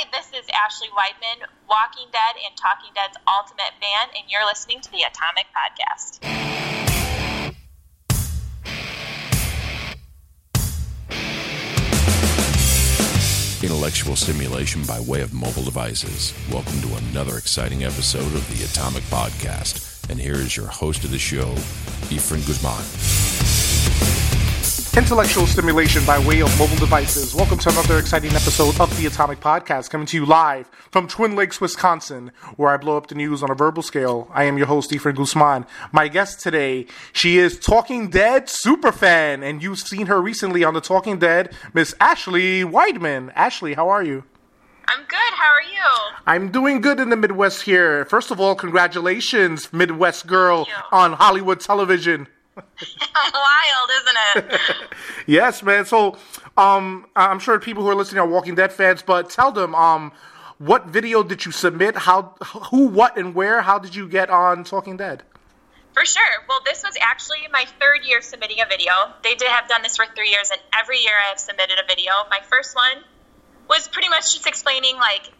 Hi, 0.00 0.06
this 0.12 0.28
is 0.28 0.46
Ashley 0.54 0.86
Weidman, 0.96 1.44
Walking 1.68 2.06
Dead 2.12 2.36
and 2.46 2.56
Talking 2.56 2.90
Dead's 2.94 3.16
ultimate 3.26 3.72
fan, 3.80 4.08
and 4.16 4.30
you're 4.30 4.46
listening 4.46 4.80
to 4.80 4.92
the 4.92 5.02
Atomic 5.02 5.46
Podcast. 5.50 6.22
Intellectual 13.60 14.14
stimulation 14.14 14.84
by 14.84 15.00
way 15.00 15.20
of 15.20 15.34
mobile 15.34 15.64
devices. 15.64 16.32
Welcome 16.52 16.80
to 16.82 16.94
another 17.10 17.36
exciting 17.36 17.82
episode 17.82 18.20
of 18.20 18.56
the 18.56 18.64
Atomic 18.66 19.02
Podcast. 19.04 20.08
And 20.08 20.20
here 20.20 20.34
is 20.34 20.56
your 20.56 20.68
host 20.68 21.02
of 21.02 21.10
the 21.10 21.18
show, 21.18 21.54
Efren 22.14 22.46
Guzman. 22.46 23.37
Intellectual 24.98 25.46
stimulation 25.46 26.04
by 26.04 26.18
way 26.18 26.42
of 26.42 26.58
mobile 26.58 26.74
devices. 26.74 27.32
Welcome 27.32 27.58
to 27.58 27.68
another 27.68 28.00
exciting 28.00 28.32
episode 28.32 28.80
of 28.80 28.94
the 28.98 29.06
Atomic 29.06 29.38
Podcast, 29.38 29.90
coming 29.90 30.08
to 30.08 30.16
you 30.16 30.26
live 30.26 30.68
from 30.90 31.06
Twin 31.06 31.36
Lakes, 31.36 31.60
Wisconsin, 31.60 32.32
where 32.56 32.70
I 32.70 32.78
blow 32.78 32.96
up 32.96 33.06
the 33.06 33.14
news 33.14 33.40
on 33.40 33.48
a 33.48 33.54
verbal 33.54 33.84
scale. 33.84 34.28
I 34.34 34.42
am 34.42 34.58
your 34.58 34.66
host, 34.66 34.90
Efren 34.90 35.14
Guzman. 35.14 35.66
My 35.92 36.08
guest 36.08 36.40
today, 36.40 36.86
she 37.12 37.38
is 37.38 37.60
Talking 37.60 38.10
Dead 38.10 38.46
superfan, 38.46 39.48
and 39.48 39.62
you've 39.62 39.78
seen 39.78 40.06
her 40.06 40.20
recently 40.20 40.64
on 40.64 40.74
the 40.74 40.80
Talking 40.80 41.20
Dead, 41.20 41.54
Miss 41.72 41.94
Ashley 42.00 42.64
Weidman. 42.64 43.30
Ashley, 43.36 43.74
how 43.74 43.88
are 43.88 44.02
you? 44.02 44.24
I'm 44.88 45.04
good. 45.06 45.16
How 45.16 45.52
are 45.52 45.62
you? 45.62 46.16
I'm 46.26 46.50
doing 46.50 46.80
good 46.80 46.98
in 46.98 47.10
the 47.10 47.16
Midwest 47.16 47.62
here. 47.62 48.04
First 48.06 48.32
of 48.32 48.40
all, 48.40 48.56
congratulations, 48.56 49.72
Midwest 49.72 50.26
girl 50.26 50.66
on 50.90 51.12
Hollywood 51.12 51.60
television. 51.60 52.26
Wild, 53.34 53.90
isn't 53.96 54.18
it? 54.52 54.60
yes, 55.26 55.62
man. 55.62 55.84
So, 55.84 56.16
um, 56.56 57.06
I'm 57.16 57.38
sure 57.38 57.58
people 57.58 57.82
who 57.82 57.90
are 57.90 57.94
listening 57.94 58.20
are 58.20 58.26
Walking 58.26 58.54
Dead 58.54 58.72
fans, 58.72 59.02
but 59.02 59.30
tell 59.30 59.52
them, 59.52 59.74
um, 59.74 60.12
what 60.58 60.86
video 60.86 61.22
did 61.22 61.44
you 61.44 61.52
submit? 61.52 61.96
How, 61.96 62.34
who, 62.70 62.86
what, 62.86 63.16
and 63.16 63.34
where? 63.34 63.62
How 63.62 63.78
did 63.78 63.94
you 63.94 64.08
get 64.08 64.30
on 64.30 64.64
Talking 64.64 64.96
Dead? 64.96 65.22
For 65.92 66.04
sure. 66.04 66.22
Well, 66.48 66.60
this 66.64 66.82
was 66.82 66.94
actually 67.00 67.48
my 67.52 67.64
third 67.80 68.04
year 68.04 68.22
submitting 68.22 68.60
a 68.60 68.66
video. 68.66 68.92
They 69.22 69.34
did 69.34 69.48
have 69.48 69.68
done 69.68 69.82
this 69.82 69.96
for 69.96 70.06
three 70.14 70.30
years, 70.30 70.50
and 70.50 70.60
every 70.72 70.98
year 70.98 71.14
I 71.14 71.28
have 71.28 71.38
submitted 71.38 71.78
a 71.78 71.86
video. 71.86 72.12
My 72.30 72.40
first 72.48 72.74
one 72.74 73.04
was 73.68 73.88
pretty 73.88 74.08
much 74.08 74.34
just 74.34 74.46
explaining 74.46 74.96
like 74.96 75.30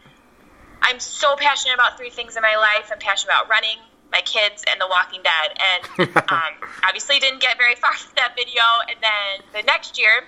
I'm 0.82 1.00
so 1.00 1.36
passionate 1.36 1.74
about 1.74 1.96
three 1.96 2.10
things 2.10 2.36
in 2.36 2.42
my 2.42 2.56
life. 2.56 2.90
I'm 2.92 2.98
passionate 2.98 3.32
about 3.32 3.48
running, 3.48 3.78
my 4.10 4.20
kids 4.22 4.64
and 4.70 4.80
The 4.80 4.88
Walking 4.88 5.20
Dead, 5.22 5.58
and 5.58 6.16
um, 6.30 6.54
obviously 6.84 7.18
didn't 7.18 7.40
get 7.40 7.58
very 7.58 7.74
far 7.74 7.92
with 8.06 8.14
that 8.16 8.34
video. 8.36 8.62
And 8.88 8.96
then 9.00 9.44
the 9.52 9.66
next 9.66 9.98
year, 9.98 10.24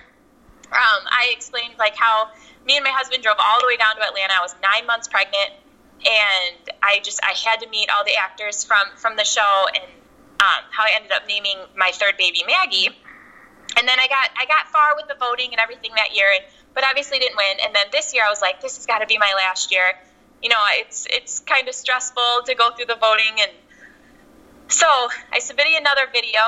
um, 0.71 1.01
I 1.09 1.31
explained 1.33 1.75
like 1.79 1.95
how 1.95 2.29
me 2.65 2.77
and 2.77 2.83
my 2.83 2.91
husband 2.91 3.23
drove 3.23 3.37
all 3.39 3.59
the 3.59 3.67
way 3.67 3.77
down 3.77 3.95
to 3.95 4.01
Atlanta. 4.01 4.33
I 4.37 4.41
was 4.41 4.55
nine 4.61 4.85
months 4.85 5.07
pregnant, 5.07 5.51
and 5.99 6.69
I 6.81 6.99
just 7.03 7.19
I 7.23 7.33
had 7.33 7.59
to 7.61 7.69
meet 7.69 7.89
all 7.89 8.05
the 8.05 8.15
actors 8.15 8.63
from 8.63 8.85
from 8.95 9.15
the 9.15 9.25
show, 9.25 9.67
and 9.73 9.83
um, 10.39 10.61
how 10.69 10.83
I 10.83 10.95
ended 10.95 11.11
up 11.11 11.23
naming 11.27 11.57
my 11.75 11.91
third 11.93 12.17
baby 12.17 12.43
Maggie. 12.45 12.89
And 13.77 13.87
then 13.87 13.99
I 13.99 14.07
got 14.07 14.29
I 14.37 14.45
got 14.45 14.67
far 14.67 14.95
with 14.95 15.07
the 15.07 15.15
voting 15.19 15.51
and 15.51 15.59
everything 15.59 15.91
that 15.95 16.15
year, 16.15 16.27
and, 16.33 16.43
but 16.75 16.83
obviously 16.85 17.19
didn't 17.19 17.37
win. 17.37 17.57
And 17.65 17.75
then 17.75 17.87
this 17.91 18.13
year 18.13 18.23
I 18.25 18.29
was 18.29 18.41
like, 18.41 18.61
this 18.61 18.77
has 18.77 18.85
got 18.85 18.99
to 18.99 19.07
be 19.07 19.17
my 19.17 19.33
last 19.35 19.71
year. 19.71 19.93
You 20.41 20.49
know, 20.49 20.61
it's 20.73 21.07
it's 21.09 21.39
kind 21.39 21.67
of 21.67 21.75
stressful 21.75 22.45
to 22.45 22.55
go 22.55 22.71
through 22.71 22.87
the 22.87 22.95
voting 22.99 23.39
and 23.39 23.51
so 24.71 24.87
I 25.31 25.39
submitted 25.39 25.73
another 25.77 26.07
video, 26.11 26.39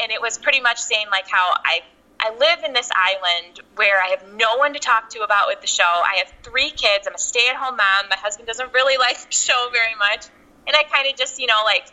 and 0.00 0.10
it 0.12 0.20
was 0.20 0.38
pretty 0.38 0.60
much 0.60 0.78
saying 0.78 1.06
like 1.10 1.28
how 1.28 1.52
I 1.64 1.82
I 2.20 2.30
live 2.38 2.62
in 2.64 2.72
this 2.72 2.88
island 2.94 3.60
where 3.74 4.00
I 4.00 4.08
have 4.10 4.24
no 4.34 4.56
one 4.56 4.74
to 4.74 4.78
talk 4.78 5.10
to 5.10 5.22
about 5.22 5.48
with 5.48 5.60
the 5.60 5.66
show. 5.66 5.82
I 5.82 6.22
have 6.24 6.32
three 6.44 6.70
kids. 6.70 7.08
I'm 7.08 7.16
a 7.16 7.18
stay-at-home 7.18 7.76
mom. 7.76 8.08
My 8.08 8.16
husband 8.16 8.46
doesn't 8.46 8.72
really 8.72 8.96
like 9.06 9.18
the 9.18 9.32
show 9.32 9.68
very 9.72 9.96
much, 9.98 10.26
and 10.66 10.76
I 10.76 10.84
kind 10.84 11.08
of 11.08 11.16
just 11.16 11.40
you 11.40 11.48
know 11.48 11.60
like 11.64 11.90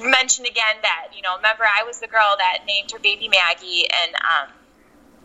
mentioned 0.00 0.48
again 0.48 0.76
that 0.82 1.08
you 1.14 1.22
know 1.22 1.36
remember 1.36 1.64
I 1.64 1.84
was 1.84 2.00
the 2.00 2.08
girl 2.08 2.34
that 2.38 2.64
named 2.66 2.90
her 2.92 2.98
baby 2.98 3.28
Maggie, 3.28 3.84
and 3.84 4.14
um, 4.16 4.54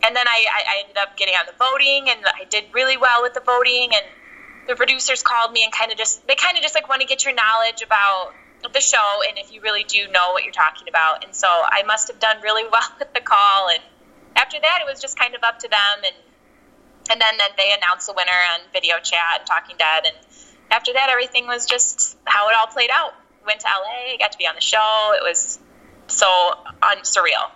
and 0.04 0.16
then 0.16 0.28
I, 0.28 0.46
I 0.52 0.82
ended 0.84 0.98
up 0.98 1.16
getting 1.18 1.34
on 1.36 1.46
the 1.48 1.56
voting, 1.58 2.10
and 2.10 2.20
I 2.26 2.44
did 2.50 2.66
really 2.74 2.98
well 2.98 3.24
with 3.24 3.34
the 3.34 3.42
voting, 3.42 3.92
and 3.96 4.06
the 4.68 4.76
producers 4.76 5.24
called 5.24 5.52
me 5.52 5.64
and 5.64 5.72
kind 5.72 5.92
of 5.92 5.98
just 5.98 6.28
they 6.28 6.36
kind 6.36 6.58
of 6.58 6.64
just 6.64 6.76
like 6.76 6.90
want 6.90 7.02
to 7.02 7.08
get 7.08 7.24
your 7.24 7.34
knowledge 7.34 7.82
about 7.82 8.34
the 8.74 8.82
show 8.82 9.22
and 9.28 9.38
if 9.38 9.52
you 9.52 9.62
really 9.62 9.84
do 9.84 10.08
know 10.12 10.32
what 10.32 10.44
you're 10.44 10.54
talking 10.54 10.88
about. 10.88 11.24
And 11.24 11.36
so 11.36 11.48
I 11.48 11.84
must 11.84 12.08
have 12.08 12.20
done 12.20 12.42
really 12.42 12.64
well 12.72 12.90
with 13.00 13.14
the 13.14 13.22
call. 13.22 13.70
And 13.70 13.80
after 14.36 14.60
that, 14.60 14.80
it 14.82 14.90
was 14.90 15.02
just 15.02 15.18
kind 15.18 15.36
of 15.36 15.44
up 15.44 15.60
to 15.60 15.68
them. 15.68 15.98
And 16.06 16.16
and 17.12 17.22
then, 17.22 17.38
then 17.38 17.50
they 17.58 17.72
announced 17.78 18.08
the 18.08 18.14
winner 18.14 18.32
on 18.54 18.62
video 18.74 18.96
chat 18.98 19.40
and 19.40 19.46
Talking 19.46 19.76
Dead. 19.78 20.06
And 20.08 20.16
after 20.72 20.92
that, 20.94 21.10
everything 21.10 21.46
was 21.46 21.66
just 21.66 22.18
how 22.26 22.50
it 22.50 22.56
all 22.58 22.68
played 22.68 22.90
out. 22.92 23.14
Went 23.46 23.60
to 23.60 23.68
LA, 23.68 24.18
got 24.18 24.32
to 24.32 24.38
be 24.40 24.48
on 24.48 24.56
the 24.56 24.62
show. 24.62 25.14
It 25.14 25.22
was 25.24 25.60
so 26.08 26.28
un- 26.82 27.04
surreal, 27.04 27.52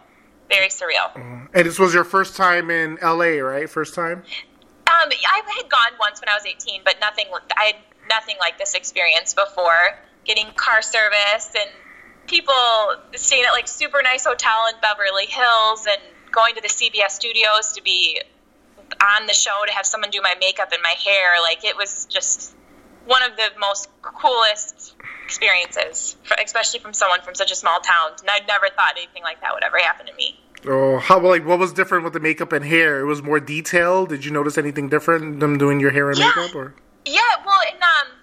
very 0.50 0.68
surreal. 0.68 1.12
Mm-hmm. 1.14 1.46
And 1.54 1.66
this 1.66 1.80
was 1.80 1.96
your 1.96 2.04
first 2.04 2.36
time 2.36 2.70
in 2.70 3.00
LA, 3.02 3.42
right? 3.42 3.68
First 3.68 3.96
time. 3.96 4.20
Um, 4.20 5.10
I 5.10 5.42
had 5.58 5.70
gone 5.70 5.98
once 6.00 6.22
when 6.22 6.30
I 6.30 6.36
was 6.36 6.46
18, 6.46 6.82
but 6.86 6.98
nothing. 7.02 7.26
I 7.58 7.74
had 7.74 7.76
nothing 8.08 8.36
like 8.40 8.60
this 8.60 8.76
experience 8.76 9.34
before 9.34 9.98
getting 10.30 10.54
car 10.54 10.84
service 10.84 11.50
and 11.56 11.70
people 12.28 12.54
staying 13.16 13.44
at 13.44 13.52
like 13.52 13.68
super 13.68 14.02
nice 14.04 14.24
hotel 14.24 14.68
in 14.72 14.80
Beverly 14.80 15.26
Hills 15.26 15.88
and 15.90 16.00
going 16.32 16.54
to 16.54 16.62
the 16.62 16.68
CBS 16.68 17.12
studios 17.12 17.74
to 17.74 17.82
be 17.82 18.22
on 19.02 19.26
the 19.26 19.34
show 19.34 19.64
to 19.66 19.74
have 19.74 19.88
someone 19.88 20.12
do 20.12 20.22
my 20.22 20.36
makeup 20.40 20.70
and 20.72 20.84
my 20.84 20.94
hair. 21.04 21.42
Like 21.42 21.66
it 21.66 21.76
was 21.76 22.06
just 22.06 22.56
one 23.08 23.24
of 23.24 23.36
the 23.38 23.60
most 23.60 23.90
coolest 24.04 24.94
experiences, 25.26 26.16
especially 26.44 26.80
from 26.80 26.94
someone 26.94 27.22
from 27.24 27.34
such 27.34 27.52
a 27.52 27.56
small 27.56 27.80
town. 27.80 28.12
And 28.22 28.30
I'd 28.30 28.48
never 28.48 28.68
thought 28.68 28.94
anything 28.98 29.24
like 29.24 29.42
that 29.42 29.56
would 29.56 29.64
ever 29.64 29.80
happen 29.80 30.06
to 30.06 30.14
me. 30.14 30.40
Oh, 30.68 31.00
how 31.00 31.20
like 31.20 31.44
what 31.44 31.58
was 31.58 31.74
different 31.74 32.04
with 32.04 32.14
the 32.14 32.20
makeup 32.20 32.54
and 32.54 32.64
hair? 32.64 33.00
It 33.00 33.06
was 33.06 33.24
more 33.24 33.40
detailed. 33.40 34.10
Did 34.10 34.26
you 34.26 34.32
notice 34.32 34.60
anything 34.60 34.90
different 34.90 35.40
them 35.40 35.58
doing 35.58 35.80
your 35.80 35.90
hair 35.90 36.12
and 36.12 36.20
yeah. 36.20 36.32
makeup? 36.36 36.56
Or 36.56 36.76
yeah, 37.06 37.22
well, 37.44 37.60
and 37.72 37.82
um, 37.82 38.19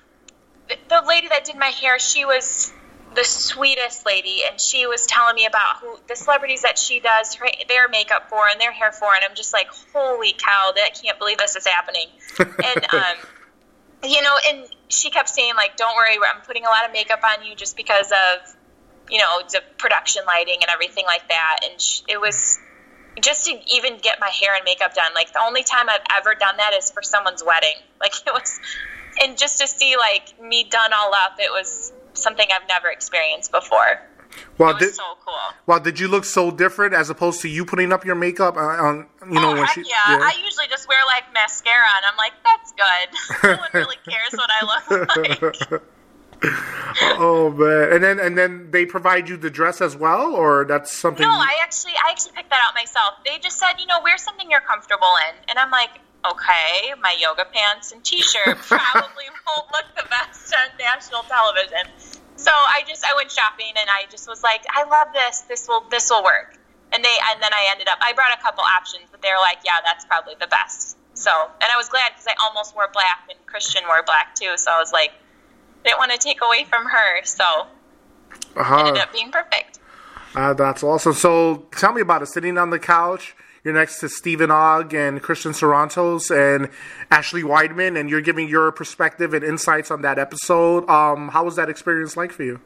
the 0.89 1.03
lady 1.07 1.29
that 1.29 1.45
did 1.45 1.57
my 1.57 1.67
hair, 1.67 1.99
she 1.99 2.25
was 2.25 2.73
the 3.15 3.25
sweetest 3.25 4.05
lady, 4.07 4.43
and 4.49 4.61
she 4.61 4.87
was 4.87 5.07
telling 5.07 5.35
me 5.35 5.47
about 5.47 5.79
who 5.81 5.99
the 6.09 6.15
celebrities 6.17 6.63
that 6.63 6.79
she 6.79 7.01
does 7.01 7.35
her, 7.35 7.47
their 7.69 7.89
makeup 7.89 8.29
for 8.29 8.47
and 8.49 8.61
their 8.61 8.73
hair 8.73 8.93
for, 8.93 9.15
and 9.15 9.25
I'm 9.29 9.35
just 9.35 9.53
like, 9.53 9.69
holy 9.93 10.33
cow, 10.33 10.73
that 10.77 11.01
can't 11.03 11.19
believe 11.19 11.39
this 11.39 11.57
is 11.57 11.67
happening. 11.67 12.07
and 12.39 12.85
um, 12.93 13.17
you 14.05 14.23
know, 14.23 14.35
and 14.51 14.67
she 14.89 15.11
kept 15.11 15.29
saying 15.29 15.55
like, 15.57 15.77
don't 15.77 15.97
worry, 15.97 16.17
I'm 16.17 16.43
putting 16.43 16.65
a 16.65 16.69
lot 16.69 16.85
of 16.87 16.93
makeup 16.93 17.21
on 17.25 17.45
you 17.45 17.55
just 17.55 17.77
because 17.77 18.13
of 18.13 18.55
you 19.09 19.19
know 19.19 19.43
the 19.53 19.61
production 19.79 20.23
lighting 20.27 20.59
and 20.61 20.71
everything 20.71 21.05
like 21.07 21.29
that, 21.29 21.61
and 21.69 21.81
she, 21.81 22.03
it 22.09 22.21
was 22.21 22.59
just 23.21 23.47
to 23.47 23.59
even 23.75 23.99
get 23.99 24.21
my 24.21 24.29
hair 24.29 24.55
and 24.55 24.65
makeup 24.65 24.95
done. 24.95 25.13
Like 25.15 25.33
the 25.33 25.41
only 25.41 25.63
time 25.63 25.89
I've 25.89 26.05
ever 26.19 26.35
done 26.35 26.57
that 26.59 26.73
is 26.75 26.91
for 26.91 27.03
someone's 27.03 27.43
wedding. 27.45 27.77
Like 27.99 28.13
it 28.27 28.33
was 28.33 28.61
and 29.23 29.37
just 29.37 29.59
to 29.59 29.67
see 29.67 29.97
like 29.97 30.41
me 30.41 30.65
done 30.65 30.93
all 30.93 31.15
up, 31.15 31.37
it 31.39 31.51
was 31.51 31.93
something 32.15 32.47
I've 32.55 32.69
never 32.69 32.89
experienced 32.89 33.53
before. 33.53 34.01
Well, 34.59 34.77
did, 34.77 34.95
so 34.95 35.03
cool. 35.25 35.35
Well, 35.67 35.81
did 35.81 36.01
you 36.01 36.09
look 36.09 36.25
so 36.25 36.51
different 36.51 36.95
as 36.95 37.11
opposed 37.11 37.41
to 37.43 37.49
you 37.49 37.65
putting 37.65 37.93
up 37.93 38.05
your 38.05 38.15
makeup 38.15 38.57
uh, 38.57 38.61
on, 38.61 39.07
you 39.27 39.35
know, 39.35 39.53
oh, 39.53 39.55
when 39.55 39.67
she? 39.69 39.81
Yeah. 39.81 39.95
yeah, 40.09 40.19
I 40.21 40.35
usually 40.45 40.67
just 40.69 40.89
wear 40.89 40.99
like 41.07 41.25
mascara, 41.33 41.85
and 41.97 42.05
I'm 42.07 42.17
like, 42.17 42.33
that's 42.45 42.73
good. 42.73 43.43
no 43.45 43.57
one 43.59 43.71
really 43.73 43.97
cares 44.09 44.33
what 44.33 44.51
I 44.51 45.41
look 45.41 45.73
like. 45.73 45.83
oh 47.19 47.51
man! 47.51 47.93
And 47.93 48.05
then 48.05 48.21
and 48.21 48.37
then 48.37 48.71
they 48.71 48.85
provide 48.85 49.29
you 49.29 49.37
the 49.37 49.51
dress 49.51 49.81
as 49.81 49.97
well, 49.97 50.35
or 50.35 50.65
that's 50.65 50.95
something. 50.95 51.27
No, 51.27 51.33
I 51.33 51.59
actually 51.63 51.93
I 51.93 52.11
actually 52.11 52.33
picked 52.33 52.51
that 52.51 52.61
out 52.63 52.75
myself. 52.75 53.15
They 53.25 53.39
just 53.39 53.59
said, 53.59 53.75
you 53.79 53.87
know, 53.87 54.01
wear 54.03 54.19
something 54.19 54.51
you're 54.51 54.61
comfortable 54.61 55.13
in, 55.29 55.37
and 55.49 55.59
I'm 55.59 55.71
like, 55.71 55.91
okay, 56.33 56.93
my 57.01 57.17
yoga 57.19 57.45
pants 57.45 57.93
and 57.93 58.03
t-shirt 58.05 58.57
probably 58.69 59.29
won't 59.47 59.69
look 59.73 59.87
the 59.97 60.09
best 60.09 60.55
on 60.55 60.77
national 60.79 61.23
television. 61.23 61.91
So 62.37 62.51
I 62.51 62.83
just 62.87 63.05
I 63.05 63.15
went 63.17 63.31
shopping 63.31 63.73
and 63.79 63.89
I 63.91 64.05
just 64.11 64.29
was 64.29 64.43
like, 64.43 64.65
I 64.71 64.85
love 64.85 65.09
this. 65.13 65.41
This 65.43 65.67
will 65.69 65.85
this 65.91 66.11
will 66.11 66.23
work. 66.23 66.59
And 66.93 67.05
they 67.05 67.17
and 67.33 67.43
then 67.43 67.53
I 67.53 67.69
ended 67.73 67.89
up 67.89 67.99
I 68.01 68.13
brought 68.13 68.37
a 68.39 68.43
couple 68.43 68.63
options, 68.63 69.05
but 69.11 69.23
they 69.23 69.29
were 69.29 69.41
like, 69.41 69.59
yeah, 69.65 69.81
that's 69.85 70.05
probably 70.05 70.35
the 70.39 70.47
best. 70.47 70.97
So 71.15 71.31
and 71.31 71.73
I 71.73 71.77
was 71.77 71.89
glad 71.89 72.11
because 72.11 72.27
I 72.29 72.35
almost 72.45 72.75
wore 72.75 72.89
black 72.93 73.29
and 73.31 73.39
Christian 73.47 73.83
wore 73.87 74.03
black 74.05 74.35
too. 74.35 74.53
So 74.57 74.71
I 74.71 74.79
was 74.79 74.93
like, 74.93 75.13
didn't 75.85 75.99
want 75.99 76.13
to 76.13 76.19
take 76.19 76.41
away 76.45 76.65
from 76.65 76.85
her. 76.85 77.25
So 77.25 77.45
uh-huh. 78.57 78.87
ended 78.87 79.03
up 79.03 79.13
being 79.13 79.31
perfect. 79.31 79.81
Uh, 80.35 80.53
that's 80.53 80.83
awesome. 80.83 81.15
So 81.15 81.67
tell 81.77 81.95
me 81.95 82.03
about 82.03 82.23
it. 82.23 82.27
Sitting 82.27 82.59
on 82.59 82.69
the 82.69 82.79
couch 82.79 83.35
you're 83.67 83.75
next 83.75 83.99
to 83.99 84.09
Stephen 84.09 84.49
Ogg 84.49 84.95
and 84.95 85.21
Christian 85.21 85.51
Serratos 85.51 86.31
and 86.31 86.71
Ashley 87.11 87.43
Weidman, 87.43 87.99
and 87.99 88.09
you're 88.09 88.21
giving 88.21 88.49
your 88.49 88.71
perspective 88.71 89.35
and 89.35 89.43
insights 89.43 89.91
on 89.91 90.03
that 90.03 90.21
episode. 90.21 90.89
Um, 90.89 91.31
how 91.31 91.45
was 91.45 91.57
that 91.57 91.69
experience 91.69 92.17
like 92.17 92.31
for 92.31 92.45
you? 92.45 92.61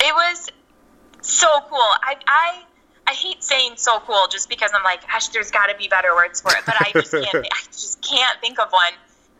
It 0.00 0.14
was 0.14 0.48
so 1.22 1.48
cool. 1.70 1.78
I, 1.78 2.16
I 2.26 2.62
I 3.06 3.14
hate 3.14 3.42
saying 3.42 3.76
so 3.76 4.00
cool 4.00 4.26
just 4.30 4.50
because 4.50 4.70
I'm 4.74 4.84
like, 4.84 5.00
gosh, 5.08 5.28
there's 5.28 5.50
got 5.50 5.68
to 5.68 5.76
be 5.78 5.88
better 5.88 6.14
words 6.14 6.42
for 6.42 6.50
it, 6.50 6.62
but 6.66 6.74
I 6.78 6.92
just 6.92 7.10
can't. 7.10 7.34
I 7.34 7.62
just 7.72 8.02
can't 8.02 8.38
think 8.42 8.60
of 8.60 8.70
one 8.70 8.92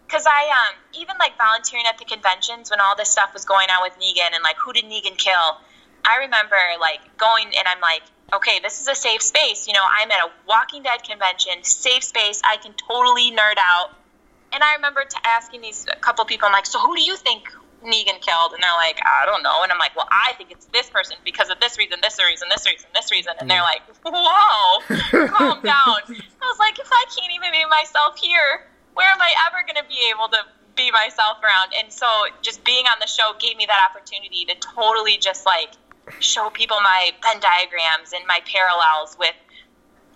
because 0.06 0.24
I 0.24 0.70
um 0.70 0.78
even 0.94 1.16
like 1.19 1.36
volunteering 1.36 1.84
at 1.86 1.98
the 1.98 2.06
conventions 2.06 2.70
when 2.70 2.80
all 2.80 2.96
this 2.96 3.10
stuff 3.10 3.34
was 3.34 3.44
going 3.44 3.69
on 3.69 3.82
with 3.82 3.92
Negan 4.00 4.32
and 4.32 4.42
like 4.42 4.56
who 4.56 4.72
did 4.72 4.86
Negan 4.86 5.19
kill? 5.19 5.58
I 6.04 6.25
remember 6.25 6.56
like 6.81 7.00
going 7.16 7.46
and 7.56 7.66
I'm 7.66 7.81
like, 7.81 8.02
okay, 8.32 8.60
this 8.62 8.81
is 8.81 8.88
a 8.88 8.94
safe 8.94 9.22
space. 9.22 9.66
You 9.66 9.75
know, 9.75 9.84
I'm 9.84 10.10
at 10.10 10.25
a 10.25 10.31
Walking 10.49 10.82
Dead 10.82 11.02
convention, 11.02 11.62
safe 11.62 12.02
space. 12.02 12.40
I 12.44 12.56
can 12.56 12.72
totally 12.75 13.31
nerd 13.31 13.58
out. 13.58 13.90
And 14.52 14.62
I 14.62 14.75
remember 14.75 15.02
to 15.02 15.16
asking 15.25 15.62
these 15.62 15.87
a 15.90 15.96
couple 15.96 16.25
people, 16.25 16.46
I'm 16.46 16.52
like, 16.52 16.66
so 16.66 16.78
who 16.78 16.94
do 16.94 17.02
you 17.02 17.16
think 17.16 17.49
Negan 17.82 18.20
killed? 18.20 18.52
And 18.52 18.62
they're 18.62 18.76
like, 18.76 19.00
I 19.04 19.25
don't 19.25 19.43
know. 19.43 19.62
And 19.62 19.72
I'm 19.72 19.78
like, 19.78 19.96
well, 19.96 20.08
I 20.10 20.34
think 20.34 20.50
it's 20.50 20.66
this 20.66 20.90
person 20.90 21.16
because 21.25 21.49
of 21.50 21.58
this 21.60 21.78
reason, 21.78 21.99
this 22.02 22.19
reason, 22.19 22.48
this 22.50 22.66
reason, 22.66 22.88
this 22.94 23.10
reason. 23.10 23.32
And 23.38 23.50
they're 23.50 23.62
mm. 23.62 23.72
like, 23.72 23.82
whoa, 24.05 25.28
calm 25.28 25.60
down. 25.64 25.96
I 26.05 26.44
was 26.44 26.58
like, 26.58 26.78
if 26.78 26.88
I 26.93 27.05
can't 27.16 27.32
even 27.34 27.50
be 27.52 27.64
myself 27.69 28.19
here, 28.19 28.66
where 28.94 29.08
am 29.08 29.20
I 29.20 29.32
ever 29.48 29.64
going 29.64 29.81
to 29.82 29.88
be 29.88 30.12
able 30.14 30.28
to 30.28 30.38
be 30.76 30.90
myself 30.90 31.38
around? 31.43 31.72
And 31.78 31.93
so 31.93 32.06
just 32.43 32.62
being 32.64 32.84
on 32.87 32.98
the 33.00 33.06
show 33.06 33.32
gave 33.38 33.56
me 33.56 33.66
that 33.66 33.90
opportunity 33.90 34.44
to 34.46 34.55
totally 34.56 35.16
just 35.16 35.46
like 35.46 35.72
show 36.20 36.50
people 36.50 36.76
my 36.82 37.12
Venn 37.22 37.40
diagrams 37.40 38.12
and 38.12 38.26
my 38.26 38.40
parallels 38.46 39.16
with 39.19 39.34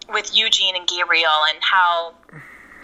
with 0.09 0.37
Eugene 0.37 0.77
and 0.77 0.87
Gabriel 0.87 1.45
and 1.49 1.59
how 1.61 2.15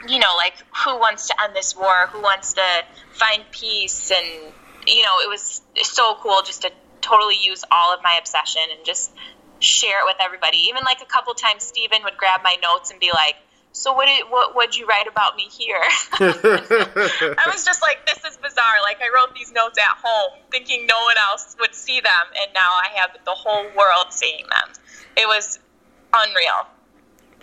you 0.08 0.18
know 0.18 0.34
like 0.36 0.54
who 0.84 0.98
wants 0.98 1.28
to 1.28 1.42
end 1.42 1.54
this 1.54 1.76
war? 1.76 2.08
Who 2.12 2.20
wants 2.20 2.54
to 2.54 2.84
find 3.12 3.44
peace? 3.50 4.10
And 4.10 4.52
you 4.86 5.02
know 5.02 5.18
it 5.22 5.28
was 5.28 5.62
so 5.82 6.16
cool 6.20 6.42
just 6.44 6.62
to 6.62 6.70
totally 7.00 7.36
use 7.40 7.64
all 7.70 7.94
of 7.94 8.00
my 8.02 8.16
obsession 8.18 8.62
and 8.76 8.84
just 8.84 9.12
share 9.58 10.00
it 10.00 10.04
with 10.04 10.16
everybody. 10.20 10.58
Even 10.68 10.82
like 10.84 11.00
a 11.02 11.06
couple 11.06 11.34
times 11.34 11.62
Stephen 11.62 12.02
would 12.04 12.16
grab 12.16 12.40
my 12.42 12.56
notes 12.62 12.90
and 12.90 13.00
be 13.00 13.10
like 13.12 13.36
so 13.72 13.94
what 13.94 14.06
did 14.06 14.30
what 14.30 14.54
would 14.54 14.76
you 14.76 14.86
write 14.86 15.06
about 15.06 15.34
me 15.36 15.48
here? 15.50 15.80
I 16.12 17.44
was 17.46 17.64
just 17.64 17.80
like, 17.82 18.06
this 18.06 18.18
is 18.18 18.36
bizarre. 18.36 18.76
Like 18.82 18.98
I 19.00 19.08
wrote 19.14 19.34
these 19.34 19.50
notes 19.52 19.78
at 19.78 19.96
home, 20.02 20.38
thinking 20.50 20.86
no 20.86 21.00
one 21.04 21.16
else 21.18 21.56
would 21.58 21.74
see 21.74 22.00
them, 22.00 22.26
and 22.42 22.52
now 22.54 22.68
I 22.70 22.88
have 22.96 23.10
the 23.24 23.32
whole 23.32 23.64
world 23.76 24.06
seeing 24.10 24.44
them. 24.50 24.74
It 25.16 25.26
was 25.26 25.58
unreal. 26.12 26.68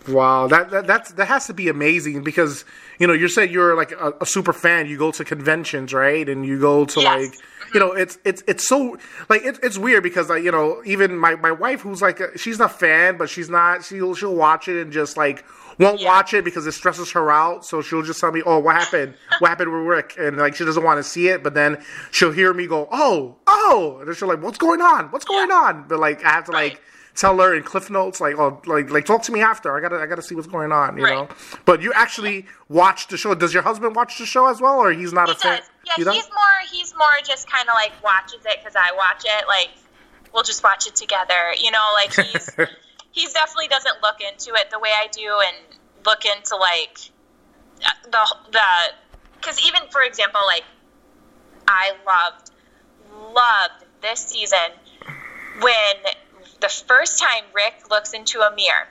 Wow, 0.07 0.47
that, 0.47 0.69
that 0.69 0.87
that's 0.87 1.11
that 1.13 1.27
has 1.27 1.47
to 1.47 1.53
be 1.53 1.67
amazing 1.67 2.23
because 2.23 2.63
you 2.99 3.07
know 3.07 3.13
you 3.13 3.27
said 3.27 3.51
you're 3.51 3.75
like 3.75 3.91
a, 3.91 4.13
a 4.21 4.25
super 4.25 4.53
fan. 4.53 4.87
You 4.87 4.97
go 4.97 5.11
to 5.11 5.25
conventions, 5.25 5.93
right? 5.93 6.27
And 6.27 6.45
you 6.45 6.59
go 6.59 6.85
to 6.85 7.01
yes. 7.01 7.31
like 7.31 7.39
you 7.73 7.79
know 7.79 7.91
it's 7.91 8.17
it's 8.23 8.43
it's 8.47 8.67
so 8.67 8.97
like 9.29 9.43
it, 9.43 9.59
it's 9.63 9.77
weird 9.77 10.03
because 10.03 10.29
like 10.29 10.43
you 10.43 10.51
know 10.51 10.81
even 10.85 11.17
my 11.17 11.35
my 11.35 11.51
wife 11.51 11.81
who's 11.81 12.01
like 12.01 12.19
a, 12.19 12.37
she's 12.37 12.59
not 12.59 12.71
a 12.71 12.73
fan, 12.73 13.17
but 13.17 13.29
she's 13.29 13.49
not 13.49 13.83
she'll 13.83 14.15
she'll 14.15 14.35
watch 14.35 14.67
it 14.67 14.81
and 14.81 14.91
just 14.91 15.17
like 15.17 15.43
won't 15.79 16.01
yeah. 16.01 16.07
watch 16.07 16.33
it 16.33 16.43
because 16.43 16.67
it 16.67 16.73
stresses 16.73 17.11
her 17.11 17.31
out. 17.31 17.65
So 17.65 17.81
she'll 17.81 18.03
just 18.03 18.19
tell 18.19 18.31
me, 18.31 18.41
"Oh, 18.45 18.59
what 18.59 18.75
happened? 18.75 19.13
what 19.39 19.49
happened 19.49 19.71
with 19.71 19.81
Rick?" 19.81 20.15
And 20.19 20.37
like 20.37 20.55
she 20.55 20.65
doesn't 20.65 20.83
want 20.83 20.97
to 20.97 21.03
see 21.03 21.29
it, 21.29 21.43
but 21.43 21.53
then 21.53 21.83
she'll 22.11 22.31
hear 22.31 22.53
me 22.53 22.67
go, 22.67 22.87
"Oh, 22.91 23.37
oh," 23.47 23.97
and 23.99 24.07
then 24.07 24.15
she'll 24.15 24.27
like, 24.27 24.43
"What's 24.43 24.57
going 24.57 24.81
on? 24.81 25.05
What's 25.05 25.25
going 25.25 25.49
yeah. 25.49 25.55
on?" 25.55 25.87
But 25.87 25.99
like 25.99 26.23
I 26.23 26.31
have 26.31 26.45
to 26.45 26.51
like 26.51 26.81
tell 27.15 27.37
her 27.39 27.55
in 27.55 27.63
cliff 27.63 27.89
notes 27.89 28.21
like 28.21 28.35
oh 28.37 28.61
like 28.65 28.89
like 28.89 29.05
talk 29.05 29.23
to 29.23 29.31
me 29.31 29.41
after. 29.41 29.75
I 29.75 29.81
gotta 29.81 29.97
i 29.97 30.05
gotta 30.05 30.21
see 30.21 30.35
what's 30.35 30.47
going 30.47 30.71
on 30.71 30.97
you 30.97 31.03
right. 31.03 31.13
know? 31.13 31.35
But 31.65 31.81
you 31.81 31.91
actually 31.93 32.45
watch 32.67 33.07
the 33.07 33.17
show. 33.17 33.33
Does 33.35 33.53
your 33.53 33.63
husband 33.63 33.95
watch 33.95 34.17
the 34.17 34.25
show 34.25 34.47
as 34.47 34.61
well 34.61 34.79
or 34.79 34.91
he's 34.91 35.13
not 35.13 35.27
he 35.27 35.33
a 35.33 35.37
fan? 35.37 35.61
yeah 35.85 35.93
he's 35.97 36.05
more 36.07 36.59
he's 36.71 36.93
more 36.95 37.07
just 37.25 37.49
kind 37.49 37.67
of 37.67 37.73
like 37.75 37.91
watches 38.03 38.41
it 38.45 38.57
because 38.59 38.75
i 38.75 38.91
watch 38.95 39.23
it. 39.25 39.47
Like 39.47 39.69
we'll 40.33 40.43
just 40.43 40.63
watch 40.63 40.87
it 40.87 40.95
together 40.95 41.53
you 41.59 41.71
know? 41.71 41.91
Like 41.95 42.13
he's 42.13 42.49
he 43.11 43.27
definitely 43.33 43.67
doesn't 43.67 44.01
look 44.01 44.17
into 44.21 44.53
it 44.53 44.69
the 44.71 44.79
way 44.79 44.89
i 44.95 45.07
do 45.11 45.41
and 45.47 45.77
look 46.05 46.25
into 46.25 46.55
like 46.55 46.97
the 48.05 48.35
the 48.51 48.61
because 49.35 49.59
even 49.65 49.81
for 49.89 50.01
example 50.01 50.41
like 50.45 50.63
i 51.67 51.91
loved 52.05 52.51
loved 53.33 53.85
this 54.01 54.19
season 54.19 54.71
when 55.61 55.95
the 56.61 56.69
first 56.69 57.19
time 57.19 57.43
Rick 57.53 57.89
looks 57.89 58.13
into 58.13 58.39
a 58.39 58.53
mirror, 58.55 58.87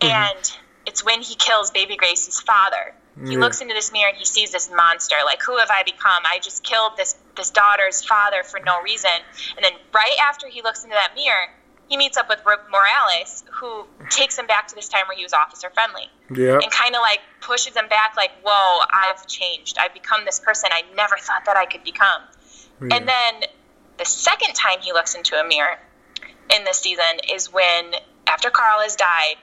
mm-hmm. 0.00 0.08
and 0.08 0.58
it's 0.86 1.04
when 1.04 1.22
he 1.22 1.34
kills 1.34 1.70
baby 1.70 1.96
Gracie's 1.96 2.40
father. 2.40 2.94
He 3.24 3.32
yeah. 3.32 3.38
looks 3.38 3.60
into 3.60 3.74
this 3.74 3.92
mirror 3.92 4.08
and 4.08 4.16
he 4.16 4.24
sees 4.24 4.50
this 4.50 4.70
monster. 4.74 5.16
Like, 5.24 5.42
who 5.42 5.58
have 5.58 5.68
I 5.70 5.82
become? 5.82 6.22
I 6.24 6.38
just 6.38 6.62
killed 6.62 6.92
this 6.96 7.16
this 7.36 7.50
daughter's 7.50 8.04
father 8.04 8.42
for 8.44 8.60
no 8.60 8.80
reason. 8.82 9.10
And 9.56 9.64
then 9.64 9.72
right 9.92 10.16
after 10.22 10.46
he 10.46 10.62
looks 10.62 10.84
into 10.84 10.94
that 10.94 11.12
mirror, 11.14 11.48
he 11.88 11.96
meets 11.96 12.16
up 12.16 12.28
with 12.28 12.40
Rick 12.46 12.60
Morales, 12.70 13.44
who 13.50 13.84
takes 14.10 14.38
him 14.38 14.46
back 14.46 14.68
to 14.68 14.74
this 14.74 14.88
time 14.88 15.06
where 15.08 15.16
he 15.16 15.24
was 15.24 15.32
officer 15.32 15.70
friendly. 15.70 16.08
Yeah. 16.32 16.60
And 16.62 16.70
kind 16.70 16.94
of 16.94 17.00
like 17.02 17.20
pushes 17.40 17.74
him 17.76 17.88
back, 17.88 18.16
like, 18.16 18.30
whoa, 18.44 18.84
I've 18.92 19.26
changed. 19.26 19.76
I've 19.78 19.92
become 19.92 20.24
this 20.24 20.38
person 20.38 20.70
I 20.72 20.82
never 20.94 21.16
thought 21.18 21.44
that 21.46 21.56
I 21.56 21.66
could 21.66 21.82
become. 21.82 22.22
Yeah. 22.80 22.96
And 22.96 23.08
then 23.08 23.50
the 23.98 24.04
second 24.04 24.54
time 24.54 24.78
he 24.80 24.92
looks 24.92 25.14
into 25.14 25.34
a 25.34 25.46
mirror, 25.46 25.78
in 26.54 26.64
this 26.64 26.80
season 26.80 27.20
is 27.32 27.52
when 27.52 27.92
after 28.26 28.50
Carl 28.50 28.80
has 28.80 28.96
died 28.96 29.36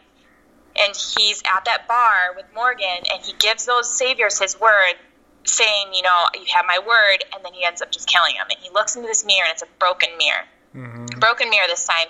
and 0.80 0.95
he's 0.95 1.42
at 1.42 1.65
that 1.65 1.88
bar 1.88 2.36
with 2.36 2.45
Morgan 2.54 3.04
and 3.12 3.24
he 3.24 3.33
gives 3.39 3.65
those 3.65 3.89
saviors 3.89 4.39
his 4.39 4.59
word 4.59 4.95
saying, 5.44 5.94
you 5.94 6.01
know, 6.01 6.25
you 6.36 6.45
have 6.54 6.65
my 6.68 6.80
word, 6.80 7.24
and 7.33 7.44
then 7.44 7.54
he 7.54 7.63
ends 7.63 7.81
up 7.81 7.92
just 7.92 8.07
killing 8.07 8.33
him. 8.33 8.45
And 8.50 8.59
he 8.59 8.69
looks 8.71 8.95
into 8.95 9.07
this 9.07 9.25
mirror 9.25 9.45
and 9.45 9.54
it's 9.54 9.63
a 9.63 9.68
broken 9.80 10.09
mirror. 10.18 10.44
Mm-hmm. 10.75 11.19
Broken 11.19 11.50
mirror 11.50 11.68
this 11.68 11.86
time. 11.86 12.07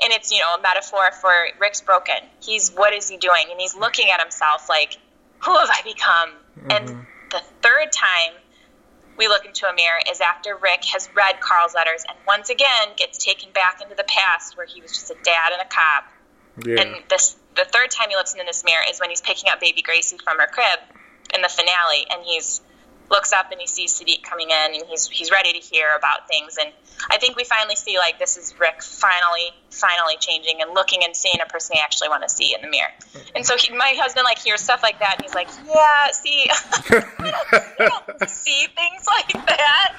And 0.00 0.12
it's, 0.12 0.32
you 0.32 0.38
know, 0.38 0.54
a 0.58 0.62
metaphor 0.62 1.10
for 1.20 1.32
Rick's 1.60 1.80
broken. 1.80 2.16
He's, 2.42 2.70
what 2.70 2.92
is 2.92 3.08
he 3.08 3.16
doing? 3.16 3.44
And 3.50 3.60
he's 3.60 3.76
looking 3.76 4.08
at 4.10 4.20
himself 4.20 4.68
like, 4.68 4.96
who 5.40 5.56
have 5.56 5.68
I 5.70 5.82
become? 5.82 6.30
Mm-hmm. 6.58 6.70
And 6.70 7.06
the 7.30 7.42
third 7.62 7.92
time 7.92 8.32
we 9.18 9.26
look 9.26 9.44
into 9.44 9.66
a 9.66 9.74
mirror 9.74 9.98
is 10.10 10.20
after 10.20 10.56
Rick 10.56 10.84
has 10.92 11.08
read 11.14 11.40
Carl's 11.40 11.74
letters 11.74 12.04
and 12.08 12.16
once 12.26 12.48
again 12.50 12.94
gets 12.96 13.18
taken 13.18 13.50
back 13.52 13.82
into 13.82 13.94
the 13.94 14.04
past 14.04 14.56
where 14.56 14.66
he 14.66 14.80
was 14.80 14.92
just 14.92 15.10
a 15.10 15.16
dad 15.24 15.52
and 15.52 15.60
a 15.60 15.66
cop. 15.66 16.04
Yeah. 16.64 16.80
And 16.80 17.02
this 17.10 17.36
the 17.56 17.64
third 17.64 17.90
time 17.90 18.08
he 18.10 18.16
looks 18.16 18.32
into 18.32 18.46
this 18.46 18.64
mirror 18.64 18.84
is 18.88 19.00
when 19.00 19.10
he's 19.10 19.20
picking 19.20 19.50
up 19.50 19.60
baby 19.60 19.82
Gracie 19.82 20.18
from 20.18 20.38
her 20.38 20.46
crib 20.46 20.78
in 21.34 21.42
the 21.42 21.48
finale 21.48 22.06
and 22.10 22.24
he's 22.24 22.60
looks 23.10 23.32
up 23.32 23.50
and 23.50 23.60
he 23.60 23.66
sees 23.66 23.98
Siddiq 23.98 24.22
coming 24.22 24.50
in 24.50 24.74
and 24.74 24.84
he's 24.88 25.06
he's 25.08 25.30
ready 25.30 25.52
to 25.52 25.58
hear 25.58 25.88
about 25.96 26.28
things 26.28 26.56
and 26.60 26.72
I 27.10 27.18
think 27.18 27.36
we 27.36 27.44
finally 27.44 27.76
see 27.76 27.98
like 27.98 28.18
this 28.18 28.36
is 28.36 28.54
Rick 28.58 28.82
finally 28.82 29.50
finally 29.70 30.16
changing 30.18 30.60
and 30.60 30.74
looking 30.74 31.04
and 31.04 31.14
seeing 31.14 31.38
a 31.40 31.46
person 31.46 31.76
he 31.76 31.80
actually 31.80 32.08
want 32.08 32.22
to 32.22 32.28
see 32.28 32.54
in 32.54 32.62
the 32.62 32.68
mirror. 32.68 32.90
And 33.34 33.46
so 33.46 33.56
he, 33.56 33.72
my 33.74 33.94
husband 33.96 34.24
like 34.24 34.38
hears 34.38 34.60
stuff 34.60 34.82
like 34.82 34.98
that 34.98 35.16
and 35.16 35.24
he's 35.24 35.34
like, 35.34 35.48
yeah, 35.66 36.10
see, 36.10 36.50
we 36.90 37.86
don't 37.86 38.28
see 38.28 38.66
things 38.74 39.06
like 39.06 39.46
that. 39.46 39.96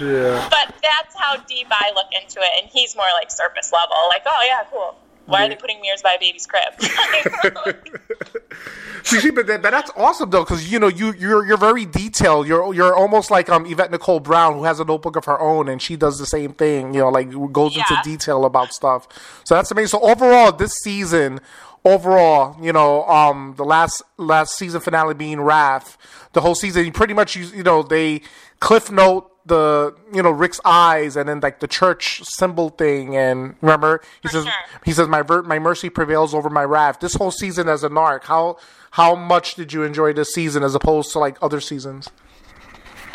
Yeah. 0.00 0.48
But 0.50 0.74
that's 0.82 1.14
how 1.16 1.36
deep 1.48 1.68
I 1.70 1.92
look 1.94 2.08
into 2.12 2.40
it, 2.40 2.50
and 2.62 2.70
he's 2.70 2.96
more 2.96 3.06
like 3.14 3.30
surface 3.30 3.72
level, 3.72 3.94
like, 4.08 4.22
oh 4.26 4.42
yeah, 4.46 4.64
cool. 4.70 4.96
Why 5.28 5.44
are 5.44 5.48
they 5.50 5.56
putting 5.56 5.78
mirrors 5.82 6.00
by 6.00 6.14
a 6.14 6.18
baby's 6.18 6.46
crib? 6.46 6.72
see, 9.02 9.30
but, 9.30 9.46
that, 9.46 9.60
but 9.60 9.70
that's 9.70 9.90
awesome 9.94 10.30
though, 10.30 10.42
because 10.42 10.72
you 10.72 10.78
know 10.78 10.88
you 10.88 11.12
you're 11.12 11.46
you're 11.46 11.58
very 11.58 11.84
detailed. 11.84 12.48
You're 12.48 12.72
you're 12.72 12.96
almost 12.96 13.30
like 13.30 13.50
um 13.50 13.66
Yvette 13.66 13.90
Nicole 13.90 14.20
Brown, 14.20 14.54
who 14.54 14.64
has 14.64 14.80
a 14.80 14.84
notebook 14.84 15.16
of 15.16 15.26
her 15.26 15.38
own, 15.38 15.68
and 15.68 15.82
she 15.82 15.96
does 15.96 16.18
the 16.18 16.24
same 16.24 16.54
thing. 16.54 16.94
You 16.94 17.00
know, 17.00 17.10
like 17.10 17.30
goes 17.52 17.76
yeah. 17.76 17.84
into 17.90 18.00
detail 18.02 18.46
about 18.46 18.72
stuff. 18.72 19.06
So 19.44 19.54
that's 19.54 19.70
amazing. 19.70 19.88
So 19.88 20.00
overall, 20.00 20.50
this 20.50 20.72
season, 20.82 21.40
overall, 21.84 22.56
you 22.62 22.72
know, 22.72 23.04
um, 23.04 23.52
the 23.58 23.64
last 23.64 24.02
last 24.16 24.56
season 24.56 24.80
finale 24.80 25.12
being 25.12 25.42
Wrath, 25.42 25.98
the 26.32 26.40
whole 26.40 26.54
season, 26.54 26.90
pretty 26.92 27.12
much, 27.12 27.36
you, 27.36 27.44
you 27.48 27.62
know, 27.62 27.82
they 27.82 28.22
cliff 28.60 28.90
note 28.90 29.30
the 29.48 29.94
you 30.12 30.22
know 30.22 30.30
Rick's 30.30 30.60
eyes 30.64 31.16
and 31.16 31.28
then 31.28 31.40
like 31.40 31.60
the 31.60 31.68
church 31.68 32.22
symbol 32.24 32.70
thing 32.70 33.16
and 33.16 33.54
remember 33.60 34.00
he 34.22 34.28
For 34.28 34.32
says 34.32 34.44
sure. 34.44 34.52
he 34.84 34.92
says 34.92 35.08
my 35.08 35.22
ver- 35.22 35.42
my 35.42 35.58
mercy 35.58 35.90
prevails 35.90 36.34
over 36.34 36.48
my 36.50 36.64
wrath. 36.64 37.00
This 37.00 37.14
whole 37.14 37.30
season 37.30 37.68
as 37.68 37.82
a 37.82 37.90
arc, 37.90 38.24
how 38.24 38.58
how 38.92 39.14
much 39.14 39.54
did 39.54 39.72
you 39.72 39.82
enjoy 39.82 40.12
this 40.12 40.32
season 40.32 40.62
as 40.62 40.74
opposed 40.74 41.12
to 41.12 41.18
like 41.18 41.36
other 41.42 41.60
seasons? 41.60 42.10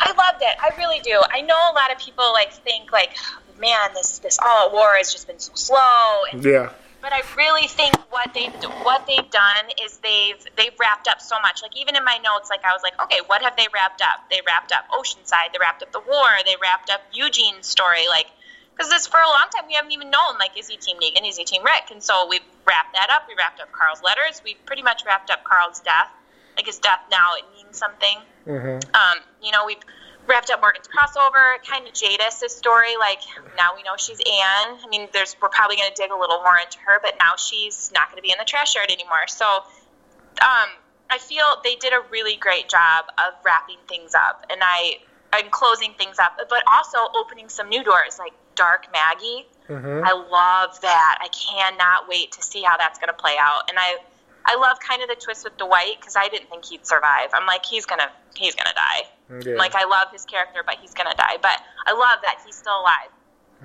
I 0.00 0.08
loved 0.08 0.42
it. 0.42 0.56
I 0.60 0.76
really 0.76 1.00
do. 1.00 1.20
I 1.30 1.40
know 1.40 1.54
a 1.54 1.74
lot 1.74 1.90
of 1.90 1.98
people 1.98 2.30
like 2.32 2.52
think 2.52 2.92
like, 2.92 3.16
man, 3.58 3.90
this 3.94 4.18
this 4.18 4.38
all 4.44 4.66
out 4.66 4.72
war 4.72 4.94
has 4.96 5.12
just 5.12 5.26
been 5.26 5.38
so 5.38 5.52
slow. 5.54 6.22
And, 6.32 6.44
yeah 6.44 6.72
but 7.04 7.12
I 7.12 7.20
really 7.36 7.68
think 7.68 7.94
what 8.08 8.32
they 8.32 8.46
what 8.80 9.06
they've 9.06 9.28
done 9.28 9.68
is 9.84 9.98
they've 9.98 10.40
they've 10.56 10.72
wrapped 10.80 11.06
up 11.06 11.20
so 11.20 11.36
much. 11.42 11.60
Like 11.60 11.76
even 11.76 11.96
in 11.96 12.02
my 12.02 12.16
notes, 12.24 12.48
like 12.48 12.64
I 12.64 12.72
was 12.72 12.82
like, 12.82 13.00
okay, 13.02 13.20
what 13.26 13.42
have 13.42 13.54
they 13.58 13.68
wrapped 13.74 14.00
up? 14.00 14.24
They 14.30 14.40
wrapped 14.46 14.72
up 14.72 14.88
Oceanside, 14.88 15.52
they 15.52 15.60
wrapped 15.60 15.82
up 15.82 15.92
the 15.92 16.00
war, 16.00 16.30
they 16.46 16.56
wrapped 16.60 16.88
up 16.88 17.02
Eugene's 17.12 17.66
story, 17.66 18.08
like 18.08 18.28
because 18.74 18.90
this 18.90 19.06
for 19.06 19.20
a 19.20 19.28
long 19.28 19.46
time 19.54 19.68
we 19.68 19.74
haven't 19.74 19.92
even 19.92 20.08
known 20.08 20.38
like 20.40 20.58
is 20.58 20.66
he 20.66 20.78
Team 20.78 20.96
Negan, 20.96 21.28
is 21.28 21.36
he 21.36 21.44
Team 21.44 21.62
Rick, 21.62 21.92
and 21.92 22.02
so 22.02 22.26
we've 22.26 22.48
wrapped 22.66 22.94
that 22.94 23.10
up. 23.10 23.28
We 23.28 23.34
wrapped 23.36 23.60
up 23.60 23.70
Carl's 23.70 24.02
letters. 24.02 24.40
We've 24.42 24.64
pretty 24.64 24.82
much 24.82 25.04
wrapped 25.04 25.28
up 25.28 25.44
Carl's 25.44 25.80
death. 25.80 26.08
Like 26.56 26.64
his 26.64 26.78
death 26.78 27.00
now 27.10 27.34
it 27.36 27.44
means 27.54 27.76
something. 27.76 28.16
Mm-hmm. 28.48 28.80
Um, 28.96 29.18
you 29.42 29.52
know 29.52 29.66
we've 29.66 29.84
wrapped 30.26 30.50
up 30.50 30.60
Morgan's 30.60 30.88
crossover, 30.88 31.62
kind 31.68 31.86
of 31.86 31.92
Jadis' 31.92 32.50
story. 32.50 32.96
Like 32.98 33.20
now 33.56 33.70
we 33.76 33.82
know 33.82 33.96
she's 33.96 34.18
Anne. 34.18 34.78
I 34.82 34.86
mean, 34.88 35.08
there's 35.12 35.36
we're 35.40 35.48
probably 35.48 35.76
going 35.76 35.90
to 35.90 35.94
dig 35.94 36.10
a 36.10 36.18
little 36.18 36.38
more 36.38 36.56
into 36.56 36.78
her, 36.86 37.00
but 37.02 37.14
now 37.18 37.36
she's 37.36 37.90
not 37.94 38.08
going 38.10 38.16
to 38.16 38.22
be 38.22 38.30
in 38.30 38.38
the 38.38 38.44
trash 38.44 38.74
yard 38.74 38.90
anymore. 38.90 39.26
So, 39.28 39.46
um, 39.46 40.68
I 41.10 41.18
feel 41.18 41.44
they 41.62 41.76
did 41.76 41.92
a 41.92 42.00
really 42.10 42.36
great 42.36 42.68
job 42.68 43.04
of 43.18 43.34
wrapping 43.44 43.78
things 43.88 44.14
up, 44.14 44.46
and 44.50 44.60
I 44.62 44.98
and 45.32 45.50
closing 45.50 45.92
things 45.98 46.18
up, 46.18 46.38
but 46.48 46.62
also 46.72 46.98
opening 47.16 47.48
some 47.48 47.68
new 47.68 47.82
doors 47.82 48.18
like 48.18 48.32
Dark 48.54 48.86
Maggie. 48.92 49.46
Mm-hmm. 49.68 50.04
I 50.04 50.12
love 50.12 50.80
that. 50.82 51.18
I 51.20 51.28
cannot 51.28 52.08
wait 52.08 52.32
to 52.32 52.42
see 52.42 52.62
how 52.62 52.76
that's 52.76 52.98
going 52.98 53.08
to 53.08 53.14
play 53.14 53.36
out, 53.38 53.68
and 53.68 53.78
I. 53.78 53.96
I 54.46 54.56
love 54.56 54.78
kind 54.80 55.02
of 55.02 55.08
the 55.08 55.14
twist 55.16 55.44
with 55.44 55.56
Dwight 55.56 55.96
because 55.98 56.16
I 56.16 56.28
didn't 56.28 56.50
think 56.50 56.64
he'd 56.66 56.86
survive. 56.86 57.30
I'm 57.32 57.46
like, 57.46 57.64
he's 57.64 57.86
gonna, 57.86 58.10
he's 58.36 58.54
gonna 58.54 58.74
die. 58.74 59.02
Yeah. 59.50 59.56
Like, 59.56 59.74
I 59.74 59.84
love 59.84 60.08
his 60.12 60.24
character, 60.24 60.60
but 60.64 60.76
he's 60.80 60.92
gonna 60.94 61.14
die. 61.16 61.36
But 61.40 61.58
I 61.86 61.92
love 61.92 62.18
that 62.22 62.40
he's 62.44 62.54
still 62.56 62.78
alive. 62.80 63.10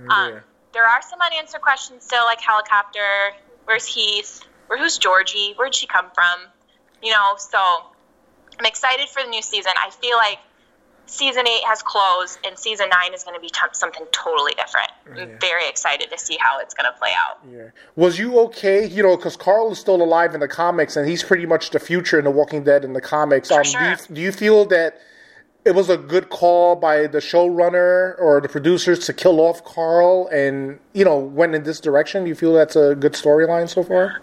Um, 0.09 0.33
Yeah. 0.35 0.39
there 0.73 0.85
are 0.87 1.01
some 1.01 1.19
unanswered 1.21 1.61
questions 1.61 2.03
still, 2.05 2.23
like 2.25 2.39
helicopter. 2.39 3.33
Where's 3.65 3.85
Heath? 3.85 4.41
Where 4.67 4.79
who's 4.79 4.97
Georgie? 4.97 5.53
Where'd 5.57 5.75
she 5.75 5.85
come 5.87 6.05
from? 6.13 6.47
You 7.03 7.11
know, 7.11 7.33
so 7.37 7.57
I'm 8.57 8.65
excited 8.65 9.09
for 9.09 9.21
the 9.23 9.29
new 9.29 9.41
season. 9.41 9.73
I 9.77 9.89
feel 9.89 10.15
like 10.17 10.39
season 11.09 11.47
eight 11.47 11.63
has 11.65 11.81
closed, 11.81 12.39
and 12.45 12.57
season 12.57 12.89
nine 12.89 13.13
is 13.13 13.23
going 13.23 13.35
to 13.35 13.41
be 13.41 13.49
t- 13.49 13.59
something 13.73 14.05
totally 14.11 14.53
different. 14.53 14.89
I'm 15.17 15.39
very 15.39 15.67
excited 15.67 16.09
to 16.11 16.17
see 16.17 16.37
how 16.39 16.59
it's 16.59 16.73
going 16.73 16.91
to 16.91 16.97
play 16.97 17.11
out. 17.17 17.39
Yeah. 17.51 17.69
Was 17.95 18.19
you 18.19 18.39
okay? 18.39 18.85
You 18.85 19.03
know, 19.03 19.17
because 19.17 19.35
Carl 19.35 19.71
is 19.71 19.79
still 19.79 20.01
alive 20.01 20.33
in 20.33 20.39
the 20.39 20.47
comics, 20.47 20.95
and 20.95 21.07
he's 21.07 21.23
pretty 21.23 21.45
much 21.45 21.71
the 21.71 21.79
future 21.79 22.19
in 22.19 22.25
The 22.25 22.31
Walking 22.31 22.63
Dead 22.63 22.85
in 22.85 22.93
the 22.93 23.01
comics. 23.01 23.51
Um, 23.51 23.63
sure. 23.63 23.81
do, 23.81 23.89
you, 23.89 24.15
do 24.15 24.21
you 24.21 24.31
feel 24.31 24.65
that 24.65 24.99
it 25.65 25.75
was 25.75 25.89
a 25.89 25.97
good 25.97 26.29
call 26.29 26.75
by 26.75 27.07
the 27.07 27.19
showrunner 27.19 28.17
or 28.19 28.39
the 28.41 28.49
producers 28.49 29.05
to 29.07 29.13
kill 29.13 29.39
off 29.39 29.63
Carl, 29.63 30.27
and 30.27 30.79
you 30.93 31.03
know, 31.03 31.17
went 31.17 31.55
in 31.55 31.63
this 31.63 31.79
direction? 31.79 32.23
Do 32.23 32.29
you 32.29 32.35
feel 32.35 32.53
that's 32.53 32.75
a 32.75 32.95
good 32.95 33.13
storyline 33.13 33.67
so 33.67 33.83
far? 33.83 34.21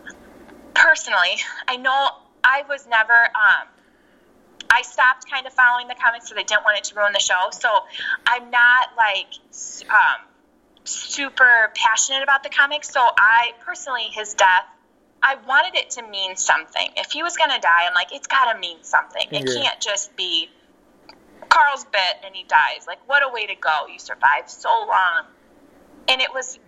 personally, 0.77 1.37
I 1.69 1.77
know 1.77 2.09
I 2.45 2.63
was 2.69 2.87
never. 2.87 3.13
Um, 3.13 3.69
I 4.71 4.83
stopped 4.83 5.31
kind 5.31 5.47
of 5.47 5.53
following 5.53 5.89
the 5.89 5.95
comics 5.95 6.29
because 6.29 6.41
I 6.41 6.45
didn't 6.45 6.65
want 6.65 6.79
it 6.79 6.85
to 6.85 6.95
ruin 6.95 7.13
the 7.13 7.21
show. 7.21 7.49
So 7.51 7.69
I'm 8.27 8.51
not 8.51 8.89
like 8.97 9.29
um, 9.91 10.27
super 10.85 11.73
passionate 11.75 12.23
about 12.23 12.43
the 12.43 12.51
comics. 12.51 12.91
So 12.91 13.01
I 13.01 13.53
personally, 13.65 14.09
his 14.13 14.35
death, 14.35 14.65
I 15.23 15.37
wanted 15.47 15.79
it 15.79 15.91
to 15.91 16.03
mean 16.09 16.37
something. 16.37 16.89
If 16.97 17.11
he 17.11 17.23
was 17.23 17.37
going 17.37 17.51
to 17.51 17.61
die, 17.61 17.87
I'm 17.87 17.95
like, 17.95 18.13
it's 18.13 18.27
got 18.27 18.53
to 18.53 18.59
mean 18.59 18.79
something. 18.83 19.27
It 19.33 19.49
Yeah. 19.49 19.63
can't 19.63 19.81
just 19.81 20.15
be 20.17 20.51
Carl's 21.49 21.85
bit 21.85 22.17
and 22.25 22.35
he 22.35 22.45
dies. 22.45 22.87
Like, 22.87 22.99
what 23.07 23.23
a 23.23 23.29
way 23.29 23.47
to 23.47 23.55
go! 23.55 23.87
You 23.91 23.99
survived 23.99 24.51
so 24.51 24.69
long, 24.69 25.25
and 26.09 26.21
it 26.21 26.33
was 26.33 26.59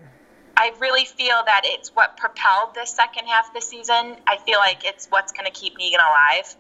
I 0.56 0.72
really 0.80 1.04
feel 1.04 1.40
that 1.46 1.62
it's 1.64 1.94
what 1.94 2.16
propelled 2.16 2.74
this 2.74 2.90
second 2.90 3.26
half 3.26 3.48
of 3.48 3.54
the 3.54 3.60
season. 3.60 4.16
I 4.26 4.38
feel 4.38 4.58
like 4.58 4.84
it's 4.84 5.06
what's 5.06 5.30
going 5.30 5.46
to 5.46 5.52
keep 5.52 5.78
Negan 5.78 6.04
alive. 6.04 6.56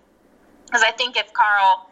Because 0.68 0.82
I 0.82 0.90
think 0.92 1.16
if 1.16 1.32
Carl 1.32 1.88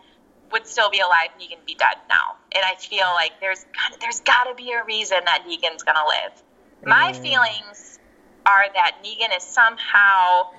would 0.52 0.66
still 0.66 0.90
be 0.90 1.00
alive, 1.00 1.30
Negan 1.40 1.64
be 1.66 1.74
dead 1.74 1.96
now. 2.08 2.36
And 2.54 2.64
I 2.64 2.76
feel 2.76 3.06
like 3.14 3.40
there's 3.40 3.64
gotta- 3.72 3.98
there's 4.00 4.20
got 4.20 4.44
to 4.44 4.54
be 4.54 4.72
a 4.72 4.84
reason 4.84 5.18
that 5.24 5.44
Negan's 5.46 5.82
going 5.82 5.96
to 5.96 6.06
live. 6.06 6.42
My 6.84 7.12
mm. 7.12 7.22
feelings 7.22 7.98
are 8.44 8.66
that 8.74 8.98
Negan 9.02 9.36
is 9.36 9.42
somehow 9.42 10.50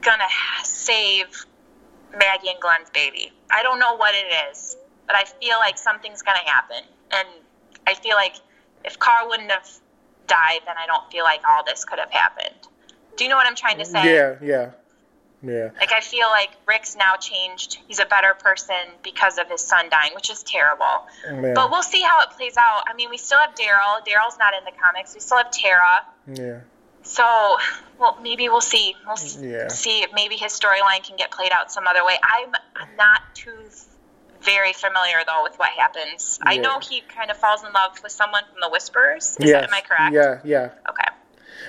going 0.00 0.18
to 0.18 0.64
save 0.64 1.46
Maggie 2.16 2.48
and 2.48 2.60
Glenn's 2.60 2.90
baby. 2.90 3.32
I 3.50 3.62
don't 3.62 3.78
know 3.78 3.96
what 3.96 4.14
it 4.14 4.26
is, 4.50 4.76
but 5.06 5.16
I 5.16 5.24
feel 5.24 5.58
like 5.58 5.78
something's 5.78 6.22
going 6.22 6.38
to 6.42 6.50
happen. 6.50 6.82
And 7.12 7.28
I 7.86 7.94
feel 7.94 8.16
like 8.16 8.36
if 8.84 8.98
Carl 8.98 9.28
wouldn't 9.28 9.50
have 9.50 9.68
died, 10.26 10.60
then 10.66 10.76
I 10.78 10.86
don't 10.86 11.10
feel 11.10 11.24
like 11.24 11.40
all 11.48 11.64
this 11.64 11.84
could 11.84 11.98
have 11.98 12.10
happened. 12.10 12.54
Do 13.16 13.24
you 13.24 13.30
know 13.30 13.36
what 13.36 13.46
I'm 13.46 13.54
trying 13.54 13.78
to 13.78 13.84
say? 13.84 14.14
Yeah, 14.14 14.36
yeah, 14.42 14.70
yeah. 15.46 15.70
Like 15.78 15.92
I 15.92 16.00
feel 16.00 16.28
like 16.28 16.50
Rick's 16.66 16.96
now 16.96 17.14
changed. 17.20 17.78
He's 17.88 17.98
a 17.98 18.06
better 18.06 18.34
person 18.34 18.76
because 19.02 19.38
of 19.38 19.48
his 19.48 19.60
son 19.60 19.88
dying, 19.90 20.12
which 20.14 20.30
is 20.30 20.42
terrible. 20.42 21.06
Yeah. 21.24 21.52
But 21.54 21.70
we'll 21.70 21.82
see 21.82 22.02
how 22.02 22.20
it 22.22 22.30
plays 22.36 22.56
out. 22.56 22.82
I 22.86 22.94
mean, 22.94 23.10
we 23.10 23.16
still 23.18 23.38
have 23.38 23.54
Daryl. 23.54 24.00
Daryl's 24.06 24.38
not 24.38 24.54
in 24.54 24.64
the 24.64 24.72
comics. 24.82 25.14
We 25.14 25.20
still 25.20 25.38
have 25.38 25.50
Tara. 25.50 26.04
Yeah. 26.32 26.60
So, 27.02 27.56
well, 27.98 28.18
maybe 28.20 28.48
we'll 28.48 28.60
see. 28.60 28.94
We'll 29.06 29.16
Yeah. 29.40 29.68
see 29.68 30.00
if 30.02 30.12
maybe 30.12 30.34
his 30.36 30.52
storyline 30.52 31.04
can 31.06 31.16
get 31.16 31.30
played 31.30 31.52
out 31.52 31.70
some 31.70 31.86
other 31.86 32.04
way. 32.04 32.18
I'm, 32.22 32.52
I'm 32.74 32.96
not 32.96 33.22
too 33.34 33.54
very 34.42 34.72
familiar 34.72 35.16
though 35.26 35.42
with 35.42 35.56
what 35.58 35.70
happens. 35.70 36.38
I 36.42 36.56
know 36.58 36.78
he 36.78 37.00
kind 37.00 37.30
of 37.30 37.36
falls 37.36 37.64
in 37.64 37.72
love 37.72 37.98
with 38.02 38.12
someone 38.12 38.42
from 38.52 38.60
the 38.60 38.68
Whispers. 38.68 39.36
Is 39.40 39.48
Yes. 39.48 39.62
that, 39.62 39.64
am 39.70 39.74
I 39.74 39.80
correct? 39.80 40.14
Yeah, 40.14 40.40
yeah. 40.44 40.70
Okay. 40.88 41.05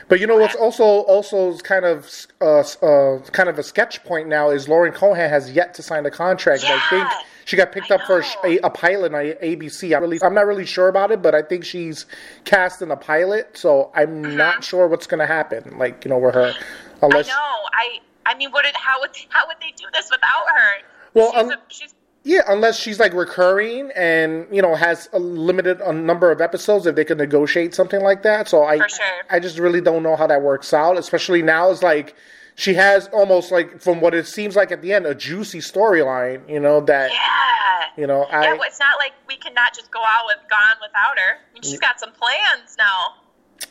But 0.09 0.21
you 0.21 0.27
know 0.27 0.37
what's 0.37 0.55
also 0.55 0.83
also 0.83 1.57
kind 1.59 1.85
of 1.85 2.09
uh, 2.39 2.63
uh, 2.81 3.19
kind 3.31 3.49
of 3.49 3.59
a 3.59 3.63
sketch 3.63 4.03
point 4.05 4.27
now 4.27 4.49
is 4.49 4.69
Lauren 4.69 4.93
Cohan 4.93 5.29
has 5.29 5.51
yet 5.51 5.73
to 5.75 5.83
sign 5.83 6.05
a 6.05 6.11
contract. 6.11 6.63
I 6.65 6.79
think 6.89 7.07
she 7.43 7.57
got 7.57 7.73
picked 7.73 7.91
I 7.91 7.95
up 7.95 8.01
for 8.03 8.23
a, 8.45 8.57
a, 8.59 8.69
pilot 8.69 9.13
on 9.13 9.21
ABC. 9.21 9.95
I'm 9.95 10.01
really 10.01 10.19
I'm 10.21 10.33
not 10.33 10.45
really 10.45 10.65
sure 10.65 10.87
about 10.87 11.11
it, 11.11 11.21
but 11.21 11.35
I 11.35 11.41
think 11.41 11.65
she's 11.65 12.05
cast 12.45 12.81
in 12.81 12.91
a 12.91 12.95
pilot. 12.97 13.57
So 13.57 13.91
I'm 13.93 14.37
not 14.37 14.63
sure 14.63 14.87
what's 14.87 15.07
going 15.07 15.19
to 15.19 15.27
happen. 15.27 15.77
Like 15.77 16.05
you 16.05 16.09
know, 16.09 16.19
with 16.19 16.35
her, 16.35 16.53
unless 17.01 17.27
Mm-hmm. 17.27 17.37
I 17.37 17.41
know. 17.41 17.69
I 17.73 17.99
I 18.31 18.37
mean, 18.37 18.51
would 18.51 18.65
it? 18.65 18.75
How 18.75 18.99
would 19.01 19.11
how 19.29 19.47
would 19.47 19.57
they 19.61 19.73
do 19.75 19.85
this 19.93 20.09
without 20.09 20.45
her? 20.55 20.73
Well, 21.13 21.31
she's, 21.31 21.41
um, 21.41 21.49
a, 21.51 21.57
she's 21.67 21.95
yeah, 22.27 22.41
unless 22.49 22.77
she's 22.77 22.99
like 22.99 23.13
recurring 23.13 23.89
and 23.95 24.47
you 24.51 24.61
know 24.61 24.75
has 24.75 25.07
a 25.13 25.19
limited 25.19 25.79
a 25.79 25.93
number 25.93 26.29
of 26.29 26.41
episodes 26.41 26.85
if 26.85 26.93
they 26.93 27.05
could 27.05 27.17
negotiate 27.17 27.73
something 27.73 28.01
like 28.01 28.23
that. 28.23 28.49
So 28.49 28.65
I 28.65 28.79
For 28.79 28.89
sure. 28.89 29.05
I 29.29 29.39
just 29.39 29.57
really 29.57 29.79
don't 29.79 30.03
know 30.03 30.17
how 30.17 30.27
that 30.27 30.41
works 30.41 30.73
out. 30.73 30.97
Especially 30.97 31.41
now, 31.41 31.71
it's 31.71 31.81
like 31.81 32.15
she 32.55 32.73
has 32.73 33.07
almost 33.13 33.49
like 33.49 33.79
from 33.79 34.01
what 34.01 34.13
it 34.13 34.27
seems 34.27 34.57
like 34.57 34.73
at 34.73 34.81
the 34.81 34.91
end 34.91 35.05
a 35.05 35.15
juicy 35.15 35.59
storyline. 35.59 36.47
You 36.49 36.59
know 36.59 36.81
that 36.81 37.11
yeah. 37.11 37.85
you 37.95 38.05
know 38.05 38.23
I 38.23 38.43
yeah, 38.43 38.53
well, 38.53 38.63
it's 38.63 38.79
not 38.79 38.99
like 38.99 39.13
we 39.29 39.37
cannot 39.37 39.73
just 39.73 39.89
go 39.89 40.01
out 40.01 40.25
with 40.25 40.49
Gone 40.49 40.75
without 40.81 41.17
her. 41.17 41.35
I 41.49 41.53
mean, 41.53 41.63
she's 41.63 41.79
mm. 41.79 41.81
got 41.81 41.97
some 41.97 42.11
plans 42.11 42.75
now. 42.77 43.13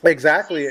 exactly. 0.03 0.69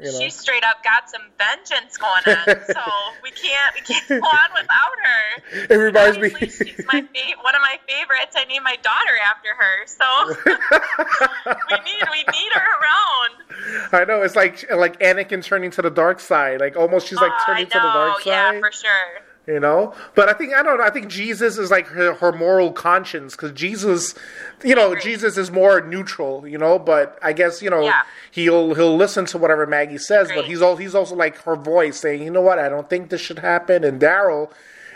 You 0.00 0.12
know. 0.12 0.18
She's 0.20 0.34
straight 0.36 0.62
up 0.64 0.82
got 0.84 1.10
some 1.10 1.22
vengeance 1.38 1.96
going 1.96 2.22
on, 2.26 2.44
so 2.66 2.80
we 3.22 3.30
can't 3.30 3.74
we 3.74 3.80
can't 3.82 4.08
go 4.08 4.16
on 4.28 4.48
without 4.54 4.96
her. 5.02 5.66
It 5.70 5.76
reminds 5.76 6.18
me. 6.18 6.30
She's 6.48 6.84
my 6.86 7.00
fa- 7.02 7.38
one 7.42 7.54
of 7.54 7.60
my 7.62 7.78
favorites. 7.88 8.36
I 8.36 8.44
named 8.44 8.64
my 8.64 8.76
daughter 8.82 9.16
after 9.26 9.48
her, 9.58 9.86
so 9.86 10.06
we 11.70 11.76
need 11.84 12.02
we 12.12 12.18
need 12.32 12.52
her 12.52 12.68
around. 12.80 13.92
I 13.92 14.04
know 14.04 14.22
it's 14.22 14.36
like 14.36 14.70
like 14.70 14.98
Anakin 15.00 15.42
turning 15.42 15.70
to 15.72 15.82
the 15.82 15.90
dark 15.90 16.20
side. 16.20 16.60
Like 16.60 16.76
almost 16.76 17.08
she's 17.08 17.20
like 17.20 17.32
Oh, 17.34 17.42
turning 17.46 17.62
I 17.66 17.68
to 17.68 17.78
the 17.78 17.92
dark 17.92 18.20
side. 18.20 18.26
yeah, 18.54 18.60
for 18.60 18.72
sure. 18.72 19.22
You 19.48 19.58
know? 19.58 19.94
But 20.14 20.28
i 20.28 20.34
think 20.34 20.54
i 20.54 20.62
don't 20.62 20.78
know 20.78 20.84
i 20.84 20.90
think 20.90 21.08
jesus 21.08 21.58
is 21.58 21.70
like 21.70 21.86
her, 21.88 22.14
her 22.14 22.30
moral 22.32 22.70
conscience 22.70 23.34
because 23.34 23.52
jesus 23.52 24.14
you 24.62 24.74
know 24.74 24.88
agree. 24.92 25.00
jesus 25.02 25.36
is 25.38 25.50
more 25.50 25.80
neutral 25.80 26.46
you 26.46 26.58
know? 26.58 26.78
But 26.78 27.18
i 27.22 27.32
guess 27.32 27.62
you 27.62 27.70
know 27.70 27.82
Yeah. 27.82 28.02
he'll 28.30 28.74
he'll 28.74 28.96
listen 28.96 29.24
to 29.26 29.38
whatever 29.38 29.66
maggie 29.66 29.98
says 29.98 30.28
but 30.34 30.44
he's 30.44 30.60
all 30.62 30.76
he's 30.76 30.94
also 30.94 31.16
like 31.16 31.38
her 31.42 31.56
voice 31.56 31.98
saying 31.98 32.22
you 32.22 32.30
know 32.30 32.42
what? 32.42 32.58
I 32.58 32.68
don't 32.68 32.88
think 32.90 33.08
this 33.10 33.20
should 33.22 33.38
happen. 33.40 33.82
And 33.84 34.00
daryl 34.00 34.50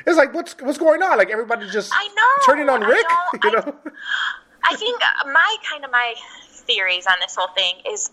is 0.06 0.16
like 0.16 0.34
what's 0.34 0.54
what's 0.60 0.78
going 0.78 1.02
on? 1.02 1.16
Like 1.16 1.30
everybody's 1.30 1.72
just 1.72 1.90
I 1.94 2.06
know, 2.08 2.44
turning 2.46 2.68
on 2.68 2.82
I 2.82 2.88
rick 2.88 3.06
know, 3.08 3.50
you 3.50 3.56
I- 3.58 3.64
know? 3.64 3.76
I 4.64 4.76
think 4.76 5.00
my 5.32 5.56
kind 5.70 5.84
of 5.84 5.90
my 5.90 6.14
theories 6.66 7.06
on 7.06 7.14
this 7.20 7.34
whole 7.36 7.48
thing 7.56 7.76
is 7.90 8.10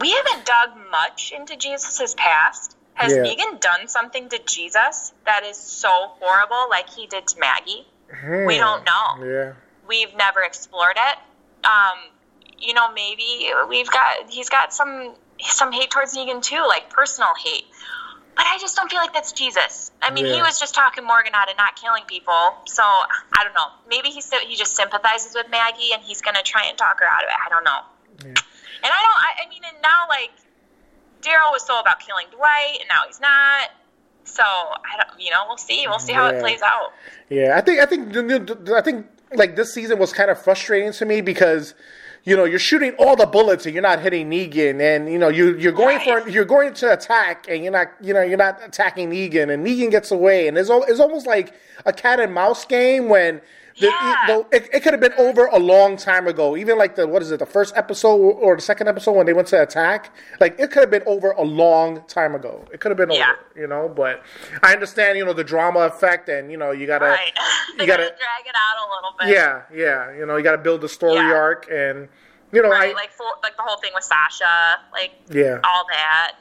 we 0.00 0.10
haven't 0.10 0.44
dug 0.44 0.70
much 0.90 1.32
into 1.34 1.56
Jesus's 1.56 2.14
past. 2.14 2.76
Has 2.96 3.12
Yeah. 3.12 3.22
Negan 3.22 3.60
done 3.60 3.88
something 3.88 4.28
to 4.30 4.38
Jesus 4.46 5.12
that 5.26 5.44
is 5.44 5.58
so 5.58 6.12
horrible, 6.18 6.68
like 6.70 6.88
he 6.88 7.06
did 7.06 7.26
to 7.28 7.38
Maggie? 7.38 7.86
We 8.46 8.56
don't 8.56 8.84
know. 8.84 9.06
Hmm. 9.16 9.30
yeah 9.30 9.52
We've 9.86 10.14
never 10.16 10.42
explored 10.42 10.96
it. 10.96 11.18
Um, 11.64 11.98
you 12.58 12.74
know, 12.74 12.90
maybe 12.92 13.52
we've 13.68 13.88
got 13.88 14.28
he's 14.28 14.48
got 14.48 14.72
some 14.72 15.14
some 15.40 15.70
hate 15.72 15.90
towards 15.90 16.16
Negan 16.16 16.42
too, 16.42 16.64
like 16.66 16.90
personal 16.90 17.30
hate. 17.44 17.66
But 18.34 18.46
I 18.46 18.58
just 18.58 18.76
don't 18.76 18.90
feel 18.90 19.00
like 19.00 19.14
that's 19.14 19.32
Jesus. 19.32 19.92
I 20.02 20.10
mean, 20.10 20.26
he 20.26 20.42
was 20.42 20.58
just 20.60 20.74
talking 20.74 21.04
Morgan 21.04 21.34
out 21.34 21.50
of 21.50 21.56
not 21.56 21.76
killing 21.76 22.04
people. 22.06 22.54
So 22.66 22.82
I 22.82 23.44
don't 23.44 23.54
know. 23.54 23.68
Maybe 23.88 24.08
he 24.08 24.22
he 24.46 24.56
just 24.56 24.74
sympathizes 24.76 25.34
with 25.34 25.48
Maggie 25.50 25.92
and 25.92 26.02
he's 26.02 26.20
gonna 26.20 26.42
try 26.42 26.64
and 26.64 26.76
talk 26.76 27.00
her 27.00 27.06
out 27.06 27.22
of 27.24 27.28
it. 27.28 27.36
I 27.44 27.48
don't 27.48 27.64
know. 27.64 27.80
And 28.82 28.92
I 28.92 29.00
don't. 29.06 29.20
I, 29.22 29.46
I 29.46 29.48
mean, 29.48 29.62
and 29.66 29.80
now 29.82 30.06
like 30.08 30.32
Daryl 31.22 31.50
was 31.52 31.64
so 31.66 31.78
about 31.80 32.00
killing 32.00 32.26
Dwight, 32.34 32.78
and 32.80 32.88
now 32.88 33.00
he's 33.06 33.20
not. 33.20 33.70
So 34.24 34.42
I 34.42 34.96
don't. 34.96 35.20
You 35.20 35.30
know, 35.30 35.44
we'll 35.48 35.56
see. 35.56 35.86
We'll 35.88 35.98
see 35.98 36.12
how 36.12 36.28
Yeah. 36.28 36.36
it 36.36 36.40
plays 36.40 36.62
out. 36.62 36.92
Yeah, 37.28 37.56
I 37.56 37.60
think 37.60 37.80
I 37.80 37.86
think 37.86 38.70
I 38.70 38.80
think 38.82 39.06
like 39.34 39.56
this 39.56 39.72
season 39.74 39.98
was 39.98 40.12
kind 40.12 40.30
of 40.30 40.40
frustrating 40.42 40.92
to 40.92 41.04
me 41.04 41.20
because 41.20 41.74
you 42.24 42.36
know 42.36 42.44
you're 42.44 42.58
shooting 42.58 42.92
all 42.98 43.14
the 43.16 43.26
bullets 43.26 43.66
and 43.66 43.74
you're 43.74 43.82
not 43.82 44.00
hitting 44.00 44.28
Negan, 44.30 44.80
and 44.80 45.10
you 45.10 45.18
know 45.18 45.28
you 45.28 45.56
you're 45.56 45.72
going 45.72 46.00
for 46.00 46.28
you're 46.28 46.44
going 46.44 46.74
to 46.74 46.92
attack 46.92 47.46
and 47.48 47.62
you're 47.62 47.72
not 47.72 47.88
you 48.00 48.12
know 48.14 48.22
you're 48.22 48.36
not 48.38 48.60
attacking 48.64 49.10
Negan, 49.10 49.52
and 49.52 49.64
Negan 49.66 49.90
gets 49.90 50.10
away, 50.10 50.48
and 50.48 50.58
it's 50.58 50.70
it's 50.70 51.00
almost 51.00 51.26
like 51.26 51.54
a 51.84 51.92
cat 51.92 52.18
and 52.20 52.34
mouse 52.34 52.64
game 52.64 53.08
when 53.08 53.40
Yeah. 53.78 54.24
the- 54.26 54.46
it, 54.56 54.68
it 54.72 54.82
could 54.82 54.92
have 54.94 55.00
been 55.00 55.12
over 55.18 55.46
a 55.46 55.58
long 55.58 55.96
time 55.98 56.26
ago. 56.26 56.56
Even 56.56 56.78
like 56.78 56.96
the 56.96 57.06
what 57.06 57.20
is 57.22 57.30
it, 57.30 57.38
the 57.38 57.46
first 57.46 57.76
episode 57.76 58.16
or 58.16 58.56
the 58.56 58.62
second 58.62 58.88
episode 58.88 59.12
when 59.12 59.26
they 59.26 59.32
went 59.34 59.48
to 59.48 59.60
attack. 59.62 60.14
Like 60.40 60.58
it 60.58 60.70
could 60.70 60.80
have 60.80 60.90
been 60.90 61.02
over 61.06 61.32
a 61.32 61.42
long 61.42 62.02
time 62.08 62.34
ago. 62.34 62.64
It 62.72 62.80
could 62.80 62.90
have 62.90 62.96
been 62.96 63.10
Yeah. 63.10 63.32
over, 63.32 63.60
you 63.60 63.66
know. 63.66 63.88
But 63.88 64.22
I 64.62 64.72
understand, 64.72 65.18
you 65.18 65.24
know, 65.26 65.32
the 65.34 65.44
drama 65.44 65.80
effect, 65.80 66.28
and 66.30 66.50
you 66.50 66.56
know, 66.56 66.70
you 66.70 66.86
gotta, 66.86 67.04
Right. 67.06 67.32
you 67.78 67.86
gotta, 67.86 68.04
gotta, 68.04 68.16
drag 68.16 68.46
it 68.46 68.54
out 68.56 68.76
a 68.78 68.86
little 68.94 69.14
bit. 69.20 69.28
yeah, 69.28 69.62
yeah, 69.74 70.12
you 70.18 70.24
know, 70.24 70.36
you 70.36 70.42
gotta 70.42 70.58
build 70.58 70.80
the 70.80 70.88
story 70.88 71.16
Yeah. 71.16 71.34
arc, 71.34 71.66
and 71.70 72.08
you 72.52 72.62
know, 72.62 72.70
Right. 72.70 72.92
I, 72.92 72.94
like 72.94 73.10
full, 73.12 73.30
like 73.42 73.56
the 73.56 73.62
whole 73.62 73.76
thing 73.78 73.90
with 73.94 74.04
Sasha, 74.04 74.78
like 74.92 75.10
yeah, 75.28 75.58
all 75.64 75.84
that, 75.90 76.32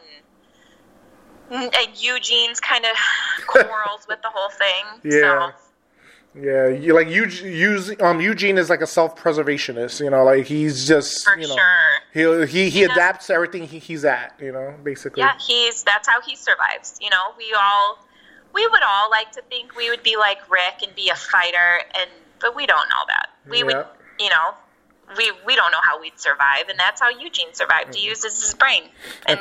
and, 1.51 1.63
and 1.75 1.87
Eugene's 2.01 2.59
kind 2.59 2.85
of 2.85 2.91
quarrels 3.47 4.05
with 4.07 4.21
the 4.21 4.29
whole 4.33 4.49
thing. 4.51 4.85
Yeah. 5.11 5.49
So 5.51 5.55
yeah. 6.39 6.67
You 6.67 6.93
like 6.93 7.09
Eugene, 7.09 7.95
um, 8.01 8.19
Eugene 8.21 8.57
is 8.57 8.69
like 8.69 8.81
a 8.81 8.87
self-preservationist, 8.87 10.03
you 10.03 10.09
know, 10.09 10.23
like 10.23 10.45
he's 10.45 10.87
just, 10.87 11.25
for 11.25 11.37
you 11.37 11.47
know, 11.47 11.55
sure. 11.55 12.45
he 12.47 12.51
he 12.51 12.69
he 12.69 12.81
You 12.81 12.87
know- 12.87 12.93
adapts 12.93 13.27
to 13.27 13.33
everything 13.33 13.63
he, 13.67 13.79
he's 13.79 14.05
at, 14.05 14.33
you 14.39 14.51
know, 14.51 14.73
basically. 14.83 15.21
Yeah, 15.21 15.33
he's 15.39 15.83
that's 15.83 16.07
how 16.07 16.21
he 16.21 16.35
survives. 16.35 16.97
You 17.01 17.09
know, 17.09 17.33
we 17.37 17.55
all 17.57 17.99
we 18.53 18.65
would 18.67 18.83
all 18.83 19.09
like 19.09 19.31
to 19.33 19.41
think 19.49 19.75
we 19.75 19.89
would 19.89 20.03
be 20.03 20.15
like 20.17 20.39
Rick 20.49 20.81
and 20.83 20.93
be 20.95 21.09
a 21.09 21.15
fighter, 21.15 21.81
and 21.97 22.09
but 22.39 22.55
we 22.55 22.65
don't 22.65 22.87
know 22.89 23.03
that. 23.07 23.29
We 23.49 23.63
would, 23.63 23.85
you 24.19 24.29
know, 24.29 24.53
we 25.17 25.31
we 25.45 25.55
don't 25.55 25.71
know 25.71 25.81
how 25.83 25.99
we'd 25.99 26.19
survive, 26.19 26.67
and 26.69 26.79
that's 26.79 27.01
how 27.01 27.09
Eugene 27.09 27.53
survived. 27.53 27.89
Mm-hmm. 27.89 27.97
He 27.99 28.07
uses 28.07 28.41
his 28.41 28.53
brain 28.53 28.83
and 29.27 29.39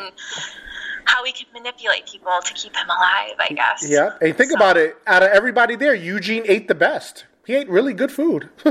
how 1.07 1.25
he 1.25 1.33
can 1.33 1.47
manipulate 1.53 2.07
people 2.07 2.33
to 2.45 2.55
keep 2.55 2.75
him 2.77 2.87
alive. 2.89 3.35
I 3.39 3.49
guess. 3.55 3.85
Yeah, 3.89 4.17
and 4.21 4.37
think 4.37 4.51
So- 4.51 4.57
about 4.57 4.77
it. 4.77 4.97
Out 5.07 5.23
of 5.23 5.31
everybody 5.31 5.77
there, 5.77 5.95
Eugene 5.95 6.45
ate 6.47 6.69
the 6.69 6.75
best. 6.75 7.25
He 7.47 7.55
ate 7.55 7.69
really 7.69 7.93
good 7.93 8.11
food. 8.11 8.49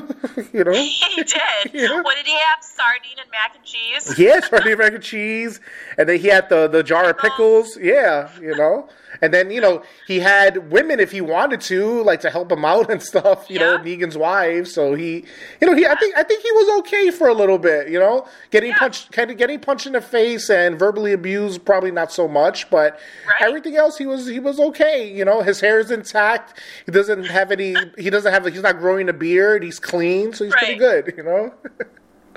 you 0.53 0.63
know. 0.63 0.72
He 1.13 1.24
did. 1.24 1.39
Yeah. 1.74 2.01
What 2.01 2.15
did 2.15 2.25
he 2.25 2.32
have? 2.34 2.58
Sardine 2.62 3.18
and 3.20 3.30
mac 3.32 3.56
and 3.56 3.63
cheese. 3.63 4.18
Yeah, 4.18 4.39
sardine 4.42 4.72
and 4.74 4.80
mac 4.80 4.94
and 4.94 5.03
cheese, 5.03 5.60
and 5.98 6.10
then 6.10 6.20
he 6.20 6.27
had 6.27 6.50
the 6.50 6.68
the 6.68 6.82
jar 6.84 7.10
of 7.10 7.15
oh. 7.20 7.22
pickles. 7.22 7.77
Yeah, 7.80 8.30
you 8.42 8.56
know, 8.56 8.89
and 9.22 9.34
then 9.34 9.51
you 9.51 9.62
know 9.62 9.84
he 10.08 10.20
had 10.20 10.72
women 10.72 11.00
if 11.00 11.12
he 11.12 11.22
wanted 11.22 11.62
to, 11.62 12.01
like 12.03 12.22
to 12.22 12.30
help 12.32 12.51
him 12.51 12.65
out 12.65 12.89
and 12.89 13.01
stuff. 13.01 13.46
You 13.50 13.60
know, 13.60 13.77
Negan's 13.77 14.18
wife. 14.18 14.68
So 14.68 14.96
he, 14.96 15.25
you 15.62 15.68
know, 15.68 15.75
he 15.75 15.86
I 15.86 15.96
think 15.96 16.18
I 16.18 16.24
think 16.24 16.42
he 16.42 16.51
was 16.51 16.80
okay 16.80 17.12
for 17.12 17.27
a 17.27 17.34
little 17.34 17.60
bit. 17.60 17.89
You 17.89 18.00
know, 18.00 18.27
getting 18.50 18.70
Yeah. 18.72 18.80
punched, 18.80 19.12
kind 19.12 19.30
of 19.30 19.38
getting 19.38 19.60
punched 19.60 19.86
in 19.86 19.94
the 19.94 20.01
face 20.01 20.50
and 20.50 20.77
verbally 20.80 21.13
abused, 21.13 21.63
probably 21.65 21.92
not 21.92 22.12
so 22.12 22.27
much, 22.27 22.70
but 22.72 23.00
Right. 23.27 23.42
everything 23.48 23.75
else 23.75 23.98
he 23.98 24.06
was 24.08 24.27
he 24.27 24.39
was 24.39 24.60
okay. 24.60 25.08
You 25.12 25.25
know, 25.25 25.42
his 25.42 25.60
hair 25.62 25.80
is 25.80 25.92
intact. 25.92 26.60
He 26.86 26.92
doesn't 26.92 27.25
have 27.25 27.51
any. 27.51 27.75
He 27.98 28.10
doesn't 28.10 28.32
have. 28.34 28.46
He's 28.48 28.62
not 28.63 28.79
growing 28.79 29.10
a 29.10 29.13
beard. 29.13 29.63
He's 29.63 29.79
clean, 29.79 30.34
so 30.34 30.46
he's 30.46 30.53
pretty 30.55 30.75
good. 30.75 31.13
You 31.15 31.24
know. 31.24 31.53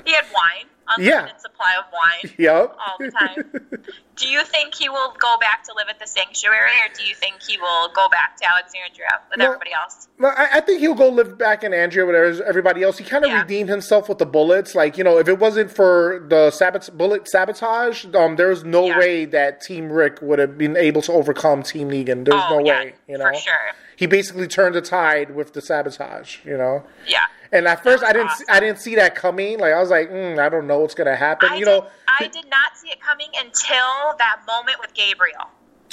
He 0.05 0.13
had 0.13 0.23
wine, 0.33 0.67
unlimited 0.95 1.29
Yeah. 1.31 1.37
supply 1.37 1.73
of 1.77 1.85
wine. 1.91 2.33
yep. 2.37 2.75
all 2.79 2.97
the 2.99 3.11
time. 3.11 3.69
do 4.15 4.27
you 4.27 4.43
think 4.43 4.73
he 4.75 4.89
will 4.89 5.13
go 5.19 5.35
back 5.39 5.63
to 5.65 5.73
live 5.75 5.87
at 5.89 5.99
the 5.99 6.07
sanctuary, 6.07 6.71
or 6.85 6.93
do 6.97 7.03
you 7.03 7.13
think 7.15 7.41
he 7.43 7.57
will 7.57 7.89
go 7.93 8.07
back 8.09 8.37
to 8.37 8.45
Alexandria 8.49 9.07
with 9.29 9.37
No. 9.39 9.45
everybody 9.45 9.71
else? 9.73 10.07
Well, 10.19 10.33
I, 10.35 10.47
I 10.53 10.59
think 10.61 10.79
he'll 10.79 10.95
go 10.95 11.09
live 11.09 11.37
back 11.37 11.63
in 11.63 11.73
Andrea 11.73 12.05
with 12.05 12.41
everybody 12.41 12.83
else. 12.83 12.97
He 12.97 13.03
kind 13.03 13.23
of 13.23 13.31
Yeah. 13.31 13.41
redeemed 13.41 13.69
himself 13.69 14.09
with 14.09 14.17
the 14.17 14.25
bullets. 14.25 14.73
Like 14.75 14.97
you 14.97 15.03
know, 15.03 15.17
if 15.19 15.27
it 15.27 15.37
wasn't 15.39 15.71
for 15.71 16.25
the 16.29 16.49
sabot- 16.51 16.97
bullet 16.97 17.27
sabotage, 17.29 18.05
um, 18.15 18.35
there's 18.35 18.63
no 18.63 18.87
Yeah. 18.87 18.99
way 18.99 19.25
that 19.25 19.61
Team 19.61 19.91
Rick 19.91 20.19
would 20.21 20.39
have 20.39 20.57
been 20.57 20.75
able 20.77 21.01
to 21.03 21.11
overcome 21.13 21.63
Team 21.63 21.89
Negan. 21.91 22.25
There's 22.25 22.41
oh 22.49 22.59
no 22.59 22.65
yeah, 22.65 22.79
way. 22.79 22.93
You 23.07 23.17
know, 23.17 23.25
for 23.31 23.35
sure. 23.39 23.53
he 23.95 24.05
basically 24.07 24.47
turned 24.47 24.75
the 24.75 24.81
tide 24.81 25.35
with 25.35 25.53
the 25.53 25.61
sabotage. 25.61 26.37
You 26.45 26.57
know. 26.57 26.83
Yeah. 27.07 27.25
And 27.51 27.67
at 27.67 27.83
first, 27.83 28.03
I 28.03 28.13
didn't, 28.13 28.27
awesome. 28.29 28.45
I 28.49 28.59
didn't 28.59 28.79
see 28.79 28.95
that 28.95 29.15
coming. 29.15 29.59
Like 29.59 29.73
I 29.73 29.79
was 29.79 29.89
like, 29.89 30.09
mm, 30.09 30.37
I 30.39 30.49
don't 30.49 30.67
know 30.67 30.79
what's 30.79 30.95
gonna 30.95 31.15
happen. 31.15 31.49
I 31.51 31.55
you 31.55 31.65
did, 31.65 31.71
know. 31.71 31.87
I 32.07 32.27
did 32.27 32.49
not 32.49 32.77
see 32.77 32.89
it 32.89 32.99
coming 33.01 33.29
until 33.39 34.17
that 34.17 34.41
moment 34.45 34.77
with 34.79 34.93
Gabriel. 34.93 35.47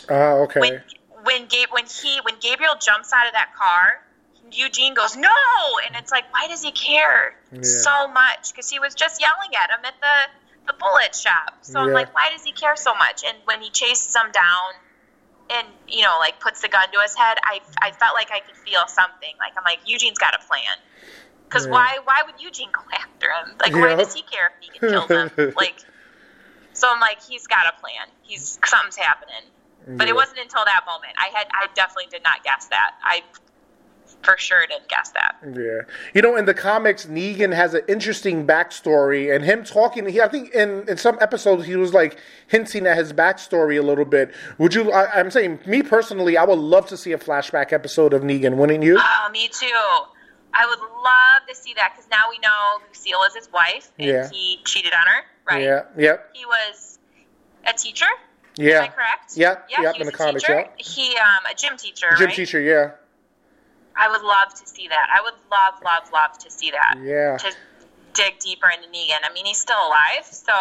Oh, 0.08 0.42
okay. 0.44 0.60
When 0.60 0.82
when 1.22 1.46
Gabe 1.46 1.68
when 1.70 1.86
he 1.86 2.18
when 2.22 2.34
Gabriel 2.40 2.74
jumps 2.80 3.12
out 3.12 3.26
of 3.26 3.32
that 3.32 3.54
car, 3.56 4.00
Eugene 4.50 4.94
goes 4.94 5.16
no, 5.16 5.28
and 5.86 5.96
it's 5.96 6.10
like, 6.12 6.24
why 6.32 6.48
does 6.48 6.62
he 6.62 6.72
care 6.72 7.36
Yeah. 7.52 7.62
so 7.62 8.08
much? 8.08 8.52
Because 8.52 8.68
he 8.68 8.78
was 8.78 8.94
just 8.94 9.20
yelling 9.20 9.54
at 9.56 9.70
him 9.70 9.84
at 9.84 9.94
the 10.00 10.72
the 10.72 10.78
bullet 10.78 11.14
shop. 11.14 11.58
So 11.60 11.78
I'm 11.78 11.92
like, 11.92 12.14
why 12.14 12.30
does 12.30 12.42
he 12.42 12.52
care 12.52 12.74
so 12.76 12.94
much? 12.94 13.22
And 13.26 13.36
when 13.44 13.60
he 13.60 13.68
chases 13.70 14.16
him 14.16 14.32
down, 14.32 14.72
and 15.50 15.68
you 15.88 16.02
know, 16.02 16.16
like 16.20 16.40
puts 16.40 16.62
the 16.62 16.68
gun 16.68 16.90
to 16.92 17.00
his 17.00 17.14
head, 17.14 17.38
I 17.42 17.60
I 17.80 17.90
felt 17.92 18.14
like 18.14 18.30
I 18.32 18.40
could 18.40 18.56
feel 18.56 18.80
something. 18.88 19.34
Like 19.38 19.52
I'm 19.56 19.64
like, 19.64 19.80
Eugene's 19.86 20.18
got 20.18 20.34
a 20.34 20.38
plan. 20.46 20.76
Because 21.54 21.66
Yeah. 21.66 21.72
why 21.72 21.98
why 22.04 22.22
would 22.26 22.34
Eugene 22.42 22.70
go 22.72 22.80
after 22.92 23.28
him? 23.30 23.56
Like, 23.60 23.72
why 23.72 23.94
does 23.94 24.12
he 24.12 24.22
care 24.22 24.50
if 24.58 24.68
he 24.72 24.78
can 24.78 24.90
kill 24.90 25.06
him? 25.06 25.52
like, 25.56 25.76
so 26.72 26.88
I'm 26.92 26.98
like, 27.00 27.22
he's 27.22 27.46
got 27.46 27.66
a 27.66 27.80
plan. 27.80 28.08
He's 28.22 28.58
something's 28.64 28.96
happening. 28.96 29.44
But 29.86 30.06
Yeah. 30.08 30.14
it 30.14 30.16
wasn't 30.16 30.38
until 30.40 30.64
that 30.64 30.80
moment. 30.86 31.12
I 31.18 31.26
had 31.36 31.46
I 31.52 31.68
definitely 31.74 32.06
did 32.10 32.24
not 32.24 32.42
guess 32.42 32.66
that. 32.66 32.92
I 33.04 33.22
for 34.22 34.36
sure 34.38 34.66
didn't 34.66 34.88
guess 34.88 35.10
that. 35.10 35.36
Yeah, 35.54 35.80
you 36.14 36.22
know, 36.22 36.34
in 36.36 36.46
the 36.46 36.54
comics, 36.54 37.04
Negan 37.04 37.54
has 37.54 37.74
an 37.74 37.82
interesting 37.88 38.46
backstory, 38.46 39.34
and 39.34 39.44
him 39.44 39.64
talking. 39.64 40.06
He, 40.08 40.20
I 40.20 40.28
think, 40.28 40.50
in 40.54 40.88
in 40.88 40.96
some 40.96 41.18
episodes, 41.20 41.66
he 41.66 41.76
was 41.76 41.92
like 41.92 42.18
hinting 42.48 42.86
at 42.86 42.96
his 42.96 43.12
backstory 43.12 43.78
a 43.78 43.82
little 43.82 44.06
bit. 44.06 44.34
Would 44.58 44.74
you? 44.74 44.90
I, 44.92 45.20
I'm 45.20 45.30
saying, 45.30 45.60
me 45.66 45.82
personally, 45.82 46.36
I 46.38 46.44
would 46.44 46.58
love 46.58 46.86
to 46.88 46.96
see 46.96 47.12
a 47.12 47.18
flashback 47.18 47.72
episode 47.72 48.14
of 48.14 48.22
Negan. 48.22 48.56
Wouldn't 48.56 48.82
you? 48.82 48.98
Oh, 48.98 49.28
me 49.30 49.48
too. 49.48 49.68
I 50.54 50.66
would 50.66 50.78
love 50.80 51.48
to 51.48 51.54
see 51.54 51.74
that 51.74 51.92
because 51.94 52.08
now 52.10 52.30
we 52.30 52.38
know 52.38 52.80
Lucille 52.88 53.22
is 53.24 53.34
his 53.34 53.50
wife 53.52 53.90
and 53.98 54.08
Yeah. 54.08 54.28
he 54.30 54.60
cheated 54.64 54.92
on 54.92 55.06
her, 55.06 55.24
right? 55.50 55.62
Yeah. 55.62 55.82
Yep. 55.96 56.30
He 56.34 56.46
was 56.46 56.98
a 57.66 57.72
teacher. 57.72 58.06
Yeah. 58.56 58.76
Am 58.78 58.82
I 58.84 58.88
correct? 58.88 59.36
Yep, 59.36 59.66
Yeah. 59.68 59.82
yep, 59.82 59.94
he 59.94 60.00
in 60.00 60.06
was 60.06 60.12
the 60.16 60.22
a 60.22 60.26
comics, 60.26 60.42
teacher. 60.44 60.58
yep. 60.58 60.74
He 60.78 61.16
um 61.18 61.44
a 61.50 61.54
gym 61.54 61.76
teacher. 61.76 62.10
Gym 62.16 62.26
right? 62.26 62.34
teacher. 62.34 62.60
Yeah. 62.60 62.92
I 63.96 64.08
would 64.10 64.22
love 64.22 64.52
to 64.54 64.66
see 64.66 64.88
that. 64.88 65.06
I 65.12 65.20
would 65.22 65.34
love, 65.50 65.74
love, 65.84 66.10
love 66.12 66.38
to 66.38 66.50
see 66.50 66.70
that. 66.72 66.96
Yeah. 67.02 67.36
To 67.36 67.52
dig 68.14 68.38
deeper 68.38 68.68
into 68.68 68.88
Negan. 68.88 69.18
I 69.28 69.32
mean, 69.32 69.44
he's 69.44 69.58
still 69.60 69.76
alive, 69.86 70.24
so 70.24 70.52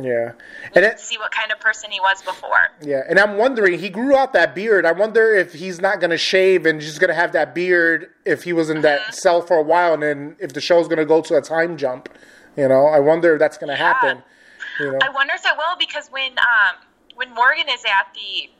Yeah. 0.00 0.32
And 0.74 0.84
it, 0.84 1.00
see 1.00 1.18
what 1.18 1.32
kind 1.32 1.50
of 1.50 1.58
person 1.58 1.90
he 1.90 1.98
was 2.00 2.22
before. 2.22 2.68
Yeah, 2.82 3.02
and 3.08 3.18
I'm 3.18 3.36
wondering, 3.36 3.78
he 3.78 3.88
grew 3.88 4.14
out 4.16 4.32
that 4.34 4.54
beard. 4.54 4.86
I 4.86 4.92
wonder 4.92 5.34
if 5.34 5.54
he's 5.54 5.80
not 5.80 6.00
going 6.00 6.10
to 6.10 6.18
shave 6.18 6.66
and 6.66 6.80
just 6.80 7.00
going 7.00 7.08
to 7.08 7.14
have 7.14 7.32
that 7.32 7.54
beard 7.54 8.10
if 8.24 8.44
he 8.44 8.52
was 8.52 8.70
in 8.70 8.82
that 8.82 9.00
Mm-hmm. 9.00 9.12
cell 9.12 9.42
for 9.42 9.56
a 9.56 9.62
while, 9.62 9.94
and 9.94 10.02
then 10.02 10.36
if 10.38 10.52
the 10.52 10.60
show's 10.60 10.86
going 10.86 10.98
to 10.98 11.04
go 11.06 11.20
to 11.22 11.36
a 11.36 11.40
time 11.42 11.76
jump. 11.76 12.08
You 12.56 12.68
know, 12.68 12.86
I 12.86 12.98
wonder 13.00 13.34
if 13.34 13.38
that's 13.38 13.56
going 13.58 13.70
to 13.70 13.76
happen. 13.76 14.22
You 14.80 14.92
know, 14.92 14.98
I 15.02 15.08
wonder 15.10 15.32
if 15.34 15.44
it 15.44 15.52
will 15.56 15.76
because 15.78 16.08
when 16.08 16.32
um 16.38 16.76
when 17.14 17.32
Morgan 17.34 17.68
is 17.68 17.84
at 17.84 18.12
the 18.14 18.50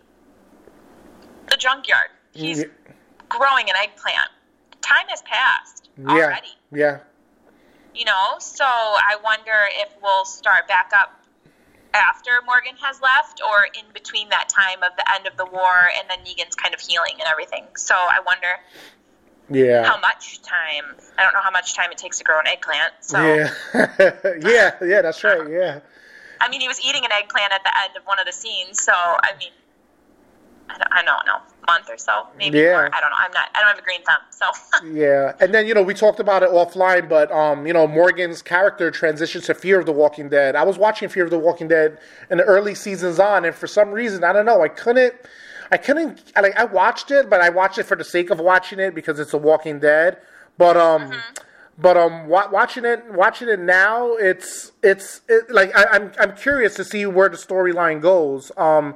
the 1.50 1.56
junkyard, 1.56 2.08
he's 2.32 2.60
Yeah. 2.60 2.66
growing 3.28 3.68
an 3.68 3.76
eggplant. 3.76 4.30
Time 4.80 5.06
has 5.08 5.22
passed 5.22 5.88
yeah, 5.98 6.38
yeah, 6.72 6.98
You 7.98 8.04
know, 8.04 8.36
so 8.38 8.64
I 8.64 9.18
wonder 9.24 9.66
if 9.70 9.88
we'll 10.00 10.24
start 10.24 10.68
back 10.68 10.92
up 10.94 11.20
after 11.92 12.30
Morgan 12.46 12.74
has 12.80 13.00
left 13.02 13.40
or 13.44 13.64
in 13.64 13.92
between 13.92 14.28
that 14.28 14.48
time 14.48 14.84
of 14.84 14.92
the 14.96 15.04
end 15.14 15.26
of 15.26 15.36
the 15.36 15.44
war 15.44 15.90
and 15.98 16.08
then 16.08 16.18
Negan's 16.20 16.54
kind 16.54 16.74
of 16.74 16.80
healing 16.80 17.14
and 17.14 17.26
everything. 17.26 17.64
So 17.76 17.94
I 17.94 18.20
wonder 18.24 18.60
yeah, 19.50 19.84
how 19.84 19.98
much 20.00 20.42
time. 20.42 20.94
I 21.16 21.22
don't 21.22 21.32
know 21.32 21.40
how 21.42 21.50
much 21.50 21.74
time 21.74 21.90
it 21.90 21.98
takes 21.98 22.18
to 22.18 22.24
grow 22.24 22.38
an 22.38 22.46
eggplant. 22.46 22.92
So 23.00 23.18
yeah, 23.18 23.50
yeah, 24.44 24.74
yeah. 24.84 25.02
That's 25.02 25.24
right. 25.24 25.50
Yeah, 25.50 25.80
I 26.40 26.48
mean, 26.50 26.60
he 26.60 26.68
was 26.68 26.80
eating 26.84 27.04
an 27.04 27.12
eggplant 27.12 27.52
at 27.52 27.64
the 27.64 27.72
end 27.82 27.96
of 27.96 28.04
one 28.04 28.18
of 28.18 28.26
the 28.26 28.32
scenes. 28.32 28.82
So 28.82 28.92
I 28.92 29.32
mean, 29.38 29.52
I 30.68 30.78
don't, 30.78 30.92
I 30.92 31.02
don't 31.02 31.26
know, 31.26 31.40
month 31.68 31.88
or 31.90 31.98
so, 31.98 32.26
maybe. 32.36 32.58
Yeah. 32.58 32.72
More. 32.72 32.94
I 32.94 33.00
don't 33.00 33.10
know. 33.10 33.16
I'm 33.18 33.32
not. 33.32 33.48
I 33.54 33.60
don't 33.60 33.68
have 33.68 33.78
a 33.78 33.82
green 33.82 34.02
thumb. 34.02 34.20
So 34.30 34.46
yeah. 34.92 35.34
And 35.40 35.54
then 35.54 35.66
you 35.66 35.74
know 35.74 35.82
we 35.82 35.94
talked 35.94 36.18
about 36.18 36.42
it 36.42 36.50
offline, 36.50 37.08
but 37.08 37.30
um, 37.30 37.66
you 37.66 37.72
know 37.72 37.86
Morgan's 37.86 38.42
character 38.42 38.90
transitions 38.90 39.46
to 39.46 39.54
Fear 39.54 39.80
of 39.80 39.86
the 39.86 39.92
Walking 39.92 40.28
Dead. 40.28 40.56
I 40.56 40.64
was 40.64 40.78
watching 40.78 41.08
Fear 41.08 41.24
of 41.24 41.30
the 41.30 41.38
Walking 41.38 41.68
Dead 41.68 41.98
in 42.30 42.38
the 42.38 42.44
early 42.44 42.74
seasons 42.74 43.20
on, 43.20 43.44
and 43.44 43.54
for 43.54 43.66
some 43.66 43.90
reason 43.90 44.24
I 44.24 44.32
don't 44.32 44.46
know, 44.46 44.62
I 44.62 44.68
couldn't. 44.68 45.14
I 45.70 45.76
couldn't 45.76 46.32
I, 46.34 46.40
like 46.40 46.58
I 46.58 46.64
watched 46.64 47.10
it, 47.10 47.28
but 47.28 47.42
I 47.42 47.50
watched 47.50 47.76
it 47.78 47.84
for 47.84 47.96
the 47.96 48.04
sake 48.04 48.30
of 48.30 48.40
watching 48.40 48.78
it 48.78 48.94
because 48.94 49.20
it's 49.20 49.34
a 49.34 49.38
Walking 49.38 49.78
Dead. 49.78 50.16
But 50.56 50.78
um, 50.78 51.12
but 51.76 51.96
um, 51.96 52.26
wa- 52.26 52.48
watching 52.50 52.84
it 52.84 53.04
watching 53.12 53.48
it 53.48 53.60
now, 53.60 54.14
it's 54.14 54.72
it's 54.82 55.20
it, 55.28 55.50
like 55.50 55.76
I, 55.76 55.84
I'm 55.92 56.12
I'm 56.18 56.34
curious 56.36 56.74
to 56.76 56.84
see 56.84 57.04
where 57.06 57.28
the 57.28 57.36
storyline 57.36 58.00
goes. 58.00 58.50
Um, 58.56 58.94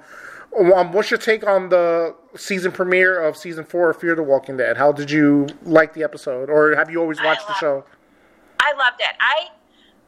um, 0.59 0.93
what's 0.93 1.11
your 1.11 1.19
take 1.19 1.47
on 1.47 1.69
the 1.69 2.15
season 2.37 2.73
premiere 2.73 3.21
of 3.21 3.37
season 3.37 3.65
four 3.65 3.91
of 3.91 3.99
Fear 3.99 4.17
the 4.17 4.23
Walking 4.23 4.57
Dead? 4.57 4.77
How 4.77 4.93
did 4.93 5.11
you 5.11 5.49
like 5.63 5.95
the 5.95 6.03
episode, 6.03 6.51
or 6.51 6.75
have 6.77 6.91
you 6.91 7.01
always 7.01 7.23
watched 7.23 7.47
the 7.47 7.55
show? 7.55 7.85
I 8.61 8.73
loved 8.77 9.01
it. 9.01 9.15
I 9.21 9.49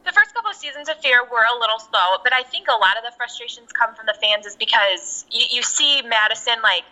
the 0.05 0.11
first 0.11 0.33
couple 0.35 0.51
of 0.51 0.55
seasons 0.55 0.87
of 0.87 0.97
Fear 1.01 1.23
were 1.31 1.45
a 1.55 1.59
little 1.59 1.79
slow, 1.79 2.21
but 2.23 2.31
I 2.31 2.43
think 2.43 2.67
a 2.67 2.77
lot 2.77 2.97
of 2.97 3.03
the 3.03 3.11
frustrations 3.17 3.71
come 3.71 3.95
from 3.95 4.05
the 4.05 4.15
fans 4.21 4.45
is 4.45 4.55
because 4.55 5.25
you, 5.31 5.45
you 5.49 5.63
see 5.63 6.01
Madison 6.03 6.61
like 6.61 6.83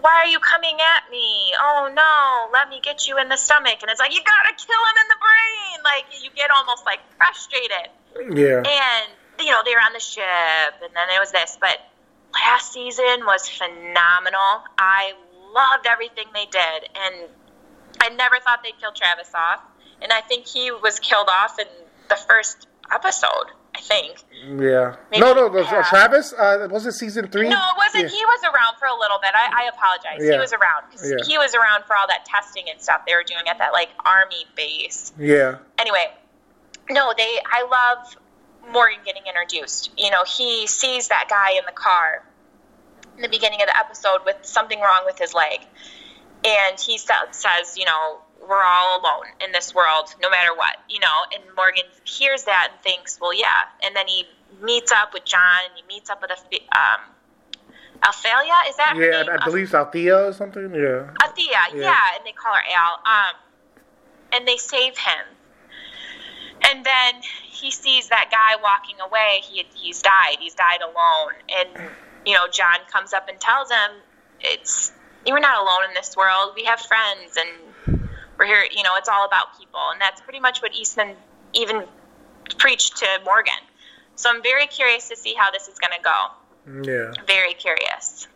why 0.00 0.14
are 0.24 0.26
you 0.26 0.38
coming 0.40 0.76
at 0.80 1.10
me? 1.10 1.52
Oh 1.60 1.90
no, 1.92 2.50
let 2.52 2.68
me 2.68 2.80
get 2.82 3.06
you 3.06 3.18
in 3.18 3.28
the 3.28 3.36
stomach. 3.36 3.78
And 3.82 3.90
it's 3.90 4.00
like, 4.00 4.14
you 4.14 4.20
gotta 4.24 4.54
kill 4.56 4.80
him 4.80 4.96
in 5.00 5.08
the 5.08 5.20
brain. 5.20 5.78
Like, 5.84 6.04
you 6.22 6.30
get 6.34 6.50
almost 6.50 6.84
like 6.84 7.00
frustrated. 7.16 7.92
Yeah. 8.34 8.64
And, 8.64 9.06
you 9.38 9.52
know, 9.52 9.60
they 9.64 9.74
were 9.74 9.84
on 9.84 9.92
the 9.92 10.00
ship, 10.00 10.74
and 10.82 10.90
then 10.94 11.08
it 11.14 11.20
was 11.20 11.30
this. 11.32 11.58
But 11.60 11.78
last 12.44 12.72
season 12.72 13.24
was 13.24 13.48
phenomenal. 13.48 14.64
I 14.78 15.12
loved 15.54 15.86
everything 15.86 16.26
they 16.34 16.46
did. 16.46 16.88
And 16.94 17.30
I 18.00 18.10
never 18.10 18.38
thought 18.40 18.62
they'd 18.62 18.78
kill 18.80 18.92
Travis 18.92 19.30
off. 19.34 19.60
And 20.02 20.12
I 20.12 20.20
think 20.20 20.46
he 20.46 20.70
was 20.70 20.98
killed 21.00 21.28
off 21.30 21.58
in 21.58 21.66
the 22.08 22.16
first 22.16 22.66
episode. 22.92 23.50
I 23.76 23.80
think. 23.80 24.24
Yeah. 24.58 24.96
Maybe 25.10 25.20
no, 25.20 25.34
no, 25.34 25.48
no. 25.48 25.60
yeah. 25.60 25.82
Travis, 25.82 26.32
uh, 26.32 26.66
was 26.70 26.86
it 26.86 26.92
season 26.92 27.28
three? 27.28 27.48
No, 27.48 27.56
it 27.56 27.76
wasn't. 27.76 28.04
Yeah. 28.04 28.08
He 28.08 28.24
was 28.24 28.40
around 28.44 28.78
for 28.78 28.86
a 28.86 28.98
little 28.98 29.18
bit. 29.20 29.32
I, 29.34 29.64
I 29.64 29.68
apologize. 29.68 30.20
Yeah. 30.20 30.32
He 30.32 30.38
was 30.38 30.54
around. 30.54 30.84
Yeah. 31.04 31.16
he 31.26 31.36
was 31.36 31.54
around 31.54 31.84
for 31.84 31.94
all 31.94 32.06
that 32.08 32.24
testing 32.24 32.64
and 32.70 32.80
stuff 32.80 33.02
they 33.06 33.14
were 33.14 33.22
doing 33.22 33.42
at 33.48 33.58
that 33.58 33.74
like 33.74 33.90
army 34.06 34.46
base. 34.54 35.12
Yeah. 35.18 35.58
Anyway, 35.78 36.06
no, 36.88 37.12
they. 37.18 37.38
I 37.52 37.66
love 37.68 38.16
Morgan 38.70 38.98
getting 39.04 39.22
introduced. 39.26 39.90
You 39.96 40.10
know, 40.10 40.24
he 40.26 40.66
sees 40.66 41.08
that 41.08 41.26
guy 41.28 41.52
in 41.52 41.64
the 41.66 41.72
car 41.72 42.24
in 43.16 43.22
the 43.22 43.28
beginning 43.28 43.60
of 43.62 43.66
the 43.66 43.76
episode 43.76 44.20
with 44.24 44.36
something 44.42 44.78
wrong 44.80 45.02
with 45.04 45.18
his 45.18 45.32
leg, 45.34 45.60
and 46.44 46.78
he 46.78 46.98
says, 46.98 47.76
you 47.76 47.84
know, 47.84 48.18
we're 48.48 48.62
all 48.62 49.00
alone 49.00 49.26
in 49.44 49.52
this 49.52 49.74
world, 49.74 50.14
no 50.22 50.30
matter 50.30 50.54
what, 50.54 50.76
you 50.88 51.00
know. 51.00 51.16
And 51.34 51.42
Morgan 51.56 51.84
hears 52.04 52.44
that 52.44 52.68
and 52.72 52.80
thinks, 52.82 53.18
well, 53.20 53.34
yeah. 53.34 53.62
And 53.82 53.96
then 53.96 54.06
he 54.06 54.24
meets 54.62 54.92
up 54.92 55.12
with 55.12 55.24
John, 55.24 55.60
and 55.68 55.72
he 55.74 55.82
meets 55.94 56.10
up 56.10 56.20
with 56.22 56.30
a 56.30 56.78
um, 56.78 57.00
Alphalia. 58.02 58.68
Is 58.68 58.76
that 58.76 58.94
her 58.96 59.02
Yeah, 59.02 59.22
name? 59.22 59.30
I 59.40 59.44
believe 59.44 59.74
Althea 59.74 60.28
or 60.28 60.32
something. 60.32 60.74
Yeah. 60.74 61.10
Athea, 61.22 61.74
yeah. 61.74 61.96
and 62.16 62.24
they 62.24 62.32
call 62.32 62.54
her 62.54 62.62
Al. 62.74 63.00
Um, 63.04 63.36
and 64.32 64.46
they 64.46 64.56
save 64.56 64.96
him. 64.98 65.24
And 66.68 66.84
then 66.84 67.22
he 67.44 67.70
sees 67.70 68.08
that 68.08 68.28
guy 68.30 68.60
walking 68.62 68.96
away. 69.00 69.40
He 69.42 69.64
he's 69.74 70.02
died. 70.02 70.36
He's 70.40 70.54
died 70.54 70.80
alone. 70.82 71.32
And 71.48 71.90
you 72.24 72.34
know, 72.34 72.46
John 72.52 72.78
comes 72.92 73.12
up 73.12 73.28
and 73.28 73.38
tells 73.38 73.70
him, 73.70 73.90
"It's 74.40 74.92
you're 75.24 75.40
not 75.40 75.60
alone 75.60 75.88
in 75.88 75.94
this 75.94 76.16
world. 76.16 76.52
We 76.56 76.64
have 76.64 76.80
friends, 76.80 77.36
and 77.36 78.08
we're 78.38 78.46
here. 78.46 78.64
You 78.70 78.82
know, 78.82 78.96
it's 78.96 79.08
all 79.08 79.24
about 79.26 79.58
people." 79.58 79.80
And 79.92 80.00
that's 80.00 80.20
pretty 80.20 80.40
much 80.40 80.60
what 80.60 80.74
Eastman 80.74 81.14
even 81.52 81.84
preached 82.58 82.96
to 82.98 83.06
Morgan. 83.24 83.54
So 84.16 84.30
I'm 84.30 84.42
very 84.42 84.66
curious 84.66 85.08
to 85.10 85.16
see 85.16 85.34
how 85.34 85.50
this 85.50 85.68
is 85.68 85.78
going 85.78 85.92
to 85.92 86.02
go. 86.02 86.90
Yeah. 86.90 87.12
Very 87.26 87.54
curious. 87.54 88.26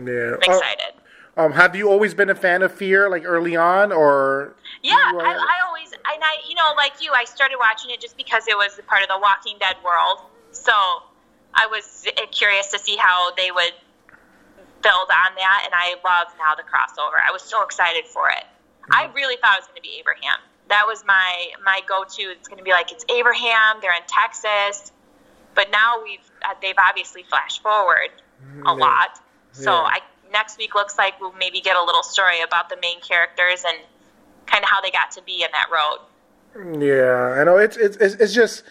Yeah. 0.00 0.34
I'm 0.34 0.42
excited. 0.42 0.94
Um, 1.36 1.52
have 1.52 1.76
you 1.76 1.90
always 1.90 2.14
been 2.14 2.30
a 2.30 2.34
fan 2.34 2.62
of 2.62 2.72
Fear, 2.72 3.10
like 3.10 3.24
early 3.24 3.56
on, 3.56 3.92
or? 3.92 4.56
Yeah, 4.82 4.94
I, 4.94 5.32
I 5.34 5.66
always, 5.66 5.90
and 5.92 6.22
I, 6.22 6.34
you 6.48 6.54
know, 6.54 6.74
like 6.76 7.00
you, 7.00 7.12
I 7.14 7.24
started 7.24 7.56
watching 7.58 7.90
it 7.90 8.00
just 8.00 8.16
because 8.16 8.46
it 8.48 8.56
was 8.56 8.78
part 8.86 9.02
of 9.02 9.08
the 9.08 9.18
Walking 9.18 9.56
Dead 9.58 9.76
world. 9.84 10.18
So 10.52 10.72
I 11.54 11.66
was 11.66 12.06
curious 12.32 12.70
to 12.72 12.78
see 12.78 12.96
how 12.96 13.32
they 13.34 13.50
would 13.50 13.72
build 14.82 15.08
on 15.10 15.34
that, 15.36 15.62
and 15.64 15.74
I 15.74 15.94
love 16.04 16.28
now 16.38 16.54
the 16.54 16.62
crossover. 16.62 17.18
I 17.18 17.32
was 17.32 17.42
so 17.42 17.64
excited 17.64 18.06
for 18.06 18.28
it. 18.30 18.44
I 18.90 19.10
really 19.14 19.36
thought 19.40 19.54
it 19.58 19.60
was 19.62 19.66
going 19.66 19.76
to 19.76 19.82
be 19.82 19.96
Abraham. 19.98 20.38
That 20.68 20.86
was 20.86 21.04
my 21.04 21.48
my 21.64 21.80
go 21.88 22.04
to. 22.04 22.22
It's 22.22 22.48
going 22.48 22.58
to 22.58 22.64
be 22.64 22.70
like 22.70 22.92
it's 22.92 23.04
Abraham. 23.10 23.78
They're 23.80 23.94
in 23.94 24.06
Texas, 24.06 24.92
but 25.54 25.70
now 25.70 26.02
we've 26.02 26.20
uh, 26.44 26.54
they've 26.62 26.78
obviously 26.78 27.24
flashed 27.24 27.62
forward 27.62 28.10
a 28.64 28.70
Yeah. 28.70 28.72
lot. 28.72 29.18
So 29.52 29.70
Yeah. 29.72 29.90
I 29.96 30.00
next 30.32 30.58
week 30.58 30.74
looks 30.74 30.98
like 30.98 31.20
we'll 31.20 31.32
maybe 31.32 31.60
get 31.60 31.76
a 31.76 31.82
little 31.82 32.02
story 32.02 32.40
about 32.42 32.68
the 32.68 32.76
main 32.80 33.00
characters 33.00 33.64
and 33.66 33.78
kind 34.46 34.62
of 34.64 34.70
how 34.70 34.80
they 34.80 34.90
got 34.90 35.10
to 35.12 35.22
be 35.22 35.42
in 35.42 35.48
that 35.52 35.68
road. 35.72 35.98
Yeah, 36.82 37.36
I 37.40 37.44
know 37.44 37.58
it's 37.58 37.76
it's 37.76 37.96
it's, 37.98 38.32
just 38.32 38.62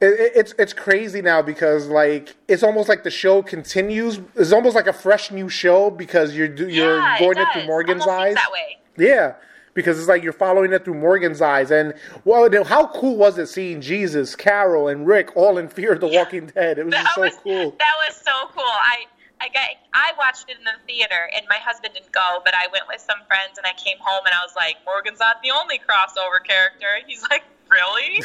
it, 0.00 0.06
it- 0.06 0.32
it's 0.34 0.54
it's 0.58 0.72
crazy 0.72 1.22
now 1.22 1.40
because 1.42 1.86
like 1.86 2.34
it's 2.48 2.62
almost 2.64 2.88
like 2.88 3.04
the 3.04 3.10
show 3.10 3.42
continues. 3.42 4.20
It's 4.34 4.52
almost 4.52 4.74
like 4.74 4.88
a 4.88 4.92
fresh 4.92 5.30
new 5.30 5.48
show 5.48 5.90
because 5.90 6.34
you're 6.36 6.52
you're 6.54 6.68
yeah, 6.98 7.18
going 7.18 7.38
it, 7.38 7.42
it, 7.42 7.48
through 7.52 7.66
Morgan's 7.66 8.06
eyes. 8.06 8.34
that 8.34 8.50
way. 8.52 8.78
Yeah, 8.96 9.34
because 9.74 10.00
it's 10.00 10.08
like 10.08 10.24
you're 10.24 10.32
following 10.32 10.72
it 10.72 10.84
through 10.84 10.94
Morgan's 10.94 11.40
eyes. 11.40 11.70
And 11.70 11.94
well, 12.24 12.48
how 12.64 12.88
cool 12.88 13.16
was 13.16 13.38
it 13.38 13.46
seeing 13.46 13.80
Jesus, 13.80 14.34
Carol, 14.34 14.88
and 14.88 15.06
Rick 15.06 15.36
all 15.36 15.58
in 15.58 15.68
Fear 15.68 15.92
of 15.92 16.00
the 16.00 16.08
Walking 16.08 16.46
Dead? 16.46 16.78
It 16.80 16.86
was 16.86 16.92
That 16.94 17.04
just 17.04 17.14
so 17.14 17.20
was 17.20 17.34
cool. 17.44 17.76
that 17.78 17.94
was 18.04 18.16
so 18.16 18.32
cool. 18.52 18.64
I 18.64 19.04
I 19.40 19.48
got 19.48 19.68
I 19.94 20.12
watched 20.18 20.48
it 20.48 20.58
in 20.58 20.64
the 20.64 20.74
theater 20.86 21.28
and 21.34 21.46
my 21.48 21.56
husband 21.62 21.94
didn't 21.94 22.12
go, 22.12 22.40
but 22.44 22.54
I 22.54 22.66
went 22.72 22.84
with 22.88 23.00
some 23.00 23.18
friends 23.26 23.58
and 23.58 23.66
I 23.66 23.72
came 23.78 23.98
home 24.00 24.26
and 24.26 24.34
I 24.34 24.42
was 24.44 24.54
like, 24.56 24.76
Morgan's 24.84 25.20
not 25.20 25.42
the 25.42 25.50
only 25.52 25.78
crossover 25.78 26.42
character. 26.44 26.86
He's 27.06 27.22
like, 27.30 27.44
really? 27.70 28.22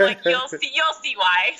Like 0.00 0.20
you'll 0.24 0.48
see 0.60 0.70
you'll 0.74 0.98
see 1.02 1.14
why. 1.16 1.56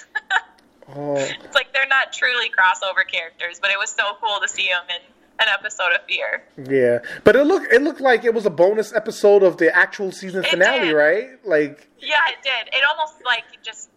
oh, 0.96 1.14
it's 1.16 1.54
like 1.54 1.72
they're 1.72 1.87
not 1.87 2.12
truly 2.12 2.50
crossover 2.50 3.06
characters, 3.06 3.58
but 3.61 3.70
it 3.70 3.78
was 3.78 3.90
so 3.90 4.16
cool 4.20 4.40
to 4.42 4.48
see 4.48 4.68
them 4.68 4.84
in 4.88 5.02
an 5.40 5.46
episode 5.52 5.92
of 5.94 6.00
Fear. 6.08 6.42
yeah, 6.68 6.98
but 7.22 7.37
it 7.37 7.44
looked 7.44 7.72
it 7.72 7.80
looked 7.82 8.00
like 8.00 8.24
it 8.24 8.34
was 8.34 8.44
a 8.46 8.50
bonus 8.50 8.92
episode 8.92 9.44
of 9.44 9.56
the 9.58 9.74
actual 9.74 10.11
season 10.11 10.42
It 10.42 10.50
finale, 10.50 10.88
did. 10.88 10.92
right? 10.94 11.28
Like 11.46 11.88
Yeah, 12.00 12.18
it 12.30 12.42
did. 12.42 12.74
It 12.74 12.82
almost 12.88 13.24
like 13.24 13.44
just 13.62 13.88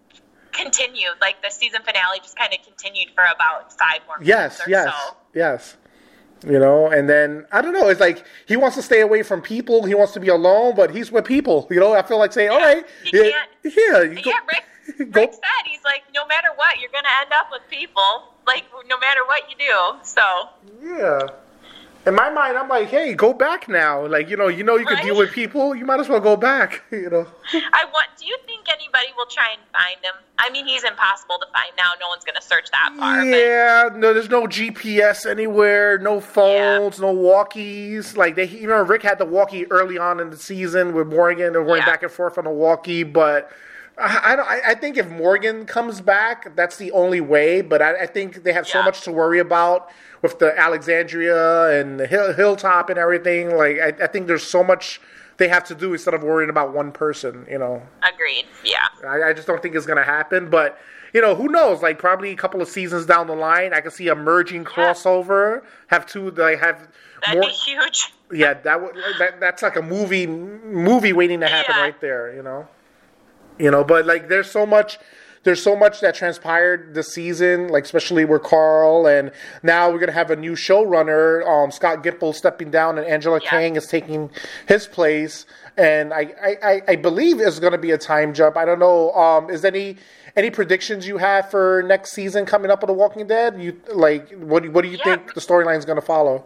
continued. 0.52 1.14
Like 1.22 1.42
the 1.44 1.50
season 1.50 1.82
finale 1.84 2.20
just 2.20 2.38
kind 2.38 2.54
of 2.54 2.60
continued 2.66 3.10
for 3.16 3.24
about 3.34 3.72
five 3.78 4.00
more 4.08 4.18
Yes, 4.22 4.60
or 4.60 4.70
yes, 4.70 4.86
so. 4.94 5.16
yes. 5.34 5.78
You 6.46 6.58
know, 6.58 6.88
and 6.88 7.08
then 7.08 7.46
I 7.52 7.62
don't 7.62 7.74
know. 7.74 7.88
It's 7.90 8.00
like 8.00 8.26
he 8.48 8.58
wants 8.58 8.76
to 8.76 8.82
stay 8.82 9.02
away 9.02 9.22
from 9.22 9.42
people. 9.44 9.86
He 9.86 9.94
wants 9.94 10.14
to 10.14 10.20
be 10.20 10.30
alone, 10.30 10.74
but 10.76 10.90
he's 10.90 11.12
with 11.12 11.26
people. 11.26 11.68
You 11.70 11.80
know, 11.80 11.94
I 11.94 12.02
feel 12.02 12.18
like 12.18 12.34
saying, 12.34 12.50
"All 12.50 12.60
right, 12.60 12.84
He 13.04 13.16
yeah, 13.16 13.30
can't- 13.30 13.50
yeah, 13.64 14.02
you 14.02 14.22
go- 14.24 14.32
Yeah, 14.32 14.40
Rick, 14.98 15.12
go- 15.12 15.22
Rick 15.22 15.34
said 15.34 15.66
he's 15.70 15.84
like, 15.84 16.02
no 16.16 16.26
matter 16.26 16.48
what, 16.56 16.80
you're 16.80 16.90
gonna 16.92 17.08
end 17.22 17.32
up 17.32 17.50
with 17.52 17.62
people. 17.70 18.34
Like 18.48 18.64
no 18.88 18.98
matter 18.98 19.24
what 19.28 19.44
you 19.52 19.56
do. 19.56 20.00
So 20.04 20.22
yeah." 20.84 21.28
In 22.08 22.16
my 22.16 22.32
mind, 22.32 22.58
I'm 22.58 22.68
like, 22.68 22.88
"Hey, 22.88 23.14
go 23.14 23.32
back 23.32 23.70
now. 23.70 24.04
Like, 24.08 24.28
you 24.28 24.36
know, 24.36 24.48
you 24.48 24.64
know, 24.64 24.76
you 24.76 24.86
can 24.88 24.96
Right? 24.96 25.04
deal 25.06 25.16
with 25.16 25.32
people. 25.32 25.76
You 25.76 25.86
might 25.86 26.00
as 26.00 26.10
well 26.10 26.20
go 26.20 26.36
back. 26.36 26.82
You 26.92 27.10
know." 27.12 27.28
I 27.54 27.86
want. 27.86 28.08
Do 28.20 28.26
you 28.26 28.36
think 28.48 28.68
anybody 28.70 29.08
will 29.16 29.28
try 29.28 29.50
and 29.52 29.62
find 29.72 29.98
him? 30.04 30.14
I 30.40 30.50
mean, 30.50 30.66
he's 30.66 30.84
impossible 30.84 31.38
to 31.40 31.46
find 31.54 31.72
now. 31.78 31.92
No 32.00 32.08
one's 32.08 32.24
gonna 32.24 32.42
search 32.42 32.72
that 32.72 32.94
far. 32.98 33.24
Yeah, 33.24 33.90
no, 33.96 34.14
there's 34.14 34.30
no 34.30 34.48
GPS 34.48 35.28
anywhere, 35.30 36.00
no 36.00 36.20
phones, 36.20 37.00
no 37.00 37.14
walkies. 37.16 38.18
Like 38.18 38.34
they, 38.36 38.48
you 38.48 38.66
know, 38.68 38.82
Rick 38.82 39.04
had 39.04 39.20
the 39.20 39.26
walkie 39.26 39.72
early 39.72 40.00
on 40.00 40.20
in 40.20 40.32
the 40.32 40.38
season 40.38 40.94
with 40.94 41.08
Morgan. 41.08 41.54
They're 41.54 41.64
going 41.64 41.82
Yeah. 41.82 41.86
back 41.86 42.02
and 42.02 42.12
forth 42.12 42.40
on 42.40 42.46
the 42.46 42.50
walkie, 42.52 43.04
but 43.04 43.52
I, 44.00 44.34
I 44.34 44.36
don't. 44.36 44.48
I, 44.50 44.62
I 44.70 44.74
think 44.74 44.98
if 44.98 45.08
Morgan 45.12 45.66
comes 45.68 46.02
back, 46.02 46.56
that's 46.56 46.78
the 46.78 46.92
only 46.94 47.22
way. 47.22 47.62
But 47.62 47.84
I, 47.84 48.04
I 48.04 48.06
think 48.08 48.42
they 48.44 48.54
have 48.54 48.68
so 48.68 48.82
much 48.82 49.02
to 49.02 49.12
worry 49.12 49.38
about 49.40 49.90
with 50.22 50.40
the 50.40 50.58
Alexandria 50.58 51.80
and 51.80 52.00
the 52.00 52.08
hill, 52.08 52.34
hilltop 52.34 52.90
and 52.90 53.00
everything. 53.00 53.56
Like 53.56 53.80
I, 53.80 53.88
I 54.04 54.08
think 54.08 54.28
there's 54.28 54.44
so 54.44 54.64
much 54.64 55.02
they 55.38 55.48
have 55.48 55.64
to 55.66 55.76
do 55.76 55.94
instead 55.94 56.14
of 56.14 56.24
worrying 56.24 56.50
about 56.50 56.74
one 56.74 56.92
person. 56.92 57.46
You 57.50 57.58
know. 57.60 57.82
Agreed. 58.04 58.46
Yeah. 58.64 58.78
I, 59.08 59.30
I 59.30 59.34
just 59.34 59.48
don't 59.48 59.62
think 59.62 59.76
it's 59.76 59.86
gonna 59.86 60.04
happen. 60.04 60.50
But 60.50 60.78
you 61.14 61.22
know, 61.22 61.36
who 61.36 61.48
knows? 61.50 61.82
Like 61.82 62.00
probably 62.00 62.32
a 62.32 62.36
couple 62.36 62.62
of 62.62 62.68
seasons 62.70 63.06
down 63.06 63.28
the 63.28 63.36
line, 63.36 63.74
I 63.74 63.82
could 63.82 63.94
see 63.94 64.08
a 64.08 64.16
merging 64.16 64.64
crossover. 64.64 65.64
Have 65.88 66.06
two, 66.06 66.32
like 66.32 66.60
have 66.60 66.88
That'd 67.26 67.42
more. 67.42 67.50
be 67.50 67.54
huge. 67.54 68.14
Yeah, 68.34 68.54
that 68.54 68.82
would 68.82 68.96
that, 69.20 69.42
that's 69.42 69.62
like 69.62 69.76
a 69.76 69.82
movie 69.82 70.26
movie 70.26 71.12
waiting 71.12 71.42
to 71.42 71.50
happen 71.50 71.76
Yeah. 71.76 71.82
right 71.82 72.00
there. 72.00 72.34
You 72.34 72.42
know, 72.42 72.66
you 73.60 73.70
know. 73.70 73.84
But 73.84 74.06
like, 74.06 74.30
there's 74.30 74.50
so 74.50 74.66
much. 74.66 75.00
There's 75.44 75.62
so 75.64 75.76
much 75.76 76.02
that 76.02 76.14
transpired 76.14 76.94
this 76.94 77.08
season, 77.14 77.70
like 77.70 77.84
especially 77.86 78.26
with 78.26 78.44
Carl, 78.44 79.08
and 79.08 79.32
now 79.64 79.90
we're 79.90 79.98
gonna 80.00 80.12
have 80.12 80.30
a 80.30 80.36
new 80.36 80.52
showrunner, 80.54 81.44
um, 81.48 81.72
Scott 81.72 82.04
Gimple 82.04 82.36
stepping 82.36 82.70
down, 82.70 82.98
and 83.00 83.08
Angela 83.08 83.40
Yeah. 83.44 83.50
Kang 83.50 83.76
is 83.76 83.88
taking 83.88 84.30
his 84.68 84.86
place. 84.86 85.46
And 85.78 86.14
I, 86.14 86.34
I, 86.64 86.82
I- 86.90 86.96
believe 86.98 87.40
it's 87.40 87.58
gonna 87.60 87.78
be 87.80 87.90
a 87.92 87.98
time 87.98 88.34
jump. 88.36 88.56
I 88.56 88.66
don't 88.66 88.78
know. 88.80 89.12
Um, 89.14 89.50
is 89.50 89.66
any 89.66 89.98
any 90.36 90.50
predictions 90.52 91.08
you 91.08 91.18
have 91.18 91.50
for 91.50 91.84
next 91.88 92.12
season 92.12 92.46
coming 92.46 92.70
up 92.70 92.84
of 92.84 92.88
The 92.88 92.94
Walking 92.94 93.26
Dead? 93.26 93.60
You 93.60 93.82
like 93.94 94.32
what? 94.34 94.62
do- 94.64 94.72
What 94.72 94.84
do 94.84 94.90
you 94.90 94.98
Yeah. 94.98 95.16
think 95.16 95.34
the 95.34 95.42
storyline 95.42 95.78
is 95.78 95.86
gonna 95.86 96.02
follow? 96.02 96.46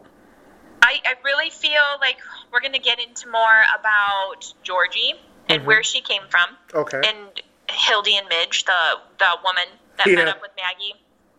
I, 0.82 1.02
I 1.04 1.16
really 1.26 1.50
feel 1.50 1.82
like 2.00 2.18
we're 2.54 2.60
going 2.62 2.74
to 2.74 2.80
get 2.80 3.00
into 3.00 3.28
more 3.30 3.64
about 3.80 4.54
Georgie 4.62 5.16
and 5.50 5.66
where 5.66 5.82
she 5.82 6.00
came 6.00 6.22
from. 6.30 6.48
Mm-hmm. 6.70 6.78
Okay. 6.78 7.02
And 7.04 7.42
Hildy 7.70 8.18
and 8.18 8.28
Midge, 8.30 8.64
the 8.66 9.00
the 9.18 9.38
woman 9.44 9.66
that 9.98 10.08
Yeah. 10.08 10.16
met 10.16 10.28
up 10.28 10.42
with 10.42 10.52
Maggie 10.58 10.96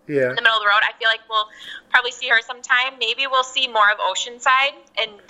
Yeah. 0.06 0.30
in 0.30 0.36
the 0.36 0.42
middle 0.42 0.56
of 0.56 0.62
the 0.62 0.68
road. 0.68 0.82
I 0.82 0.92
feel 0.98 1.08
like 1.08 1.20
we'll 1.28 1.48
probably 1.90 2.10
see 2.12 2.28
her 2.28 2.40
sometime. 2.42 2.98
Maybe 2.98 3.26
we'll 3.26 3.44
see 3.44 3.68
more 3.68 3.90
of 3.90 3.98
Oceanside 3.98 4.74
and 4.96 5.20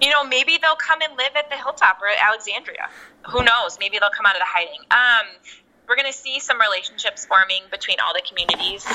you 0.00 0.08
know, 0.08 0.24
maybe 0.24 0.56
they'll 0.56 0.76
come 0.76 1.02
and 1.02 1.14
live 1.18 1.36
at 1.36 1.50
the 1.50 1.56
hilltop 1.56 2.00
or 2.00 2.08
at 2.08 2.16
Alexandria. 2.26 2.88
Who 3.28 3.44
knows? 3.44 3.76
Maybe 3.78 3.98
they'll 3.98 4.08
come 4.08 4.24
out 4.24 4.34
of 4.34 4.40
the 4.40 4.46
hiding. 4.48 4.80
Um, 4.90 5.26
we're 5.86 5.96
gonna 5.96 6.10
see 6.12 6.40
some 6.40 6.58
relationships 6.58 7.26
forming 7.26 7.64
between 7.70 8.00
all 8.00 8.14
the 8.14 8.22
communities. 8.22 8.86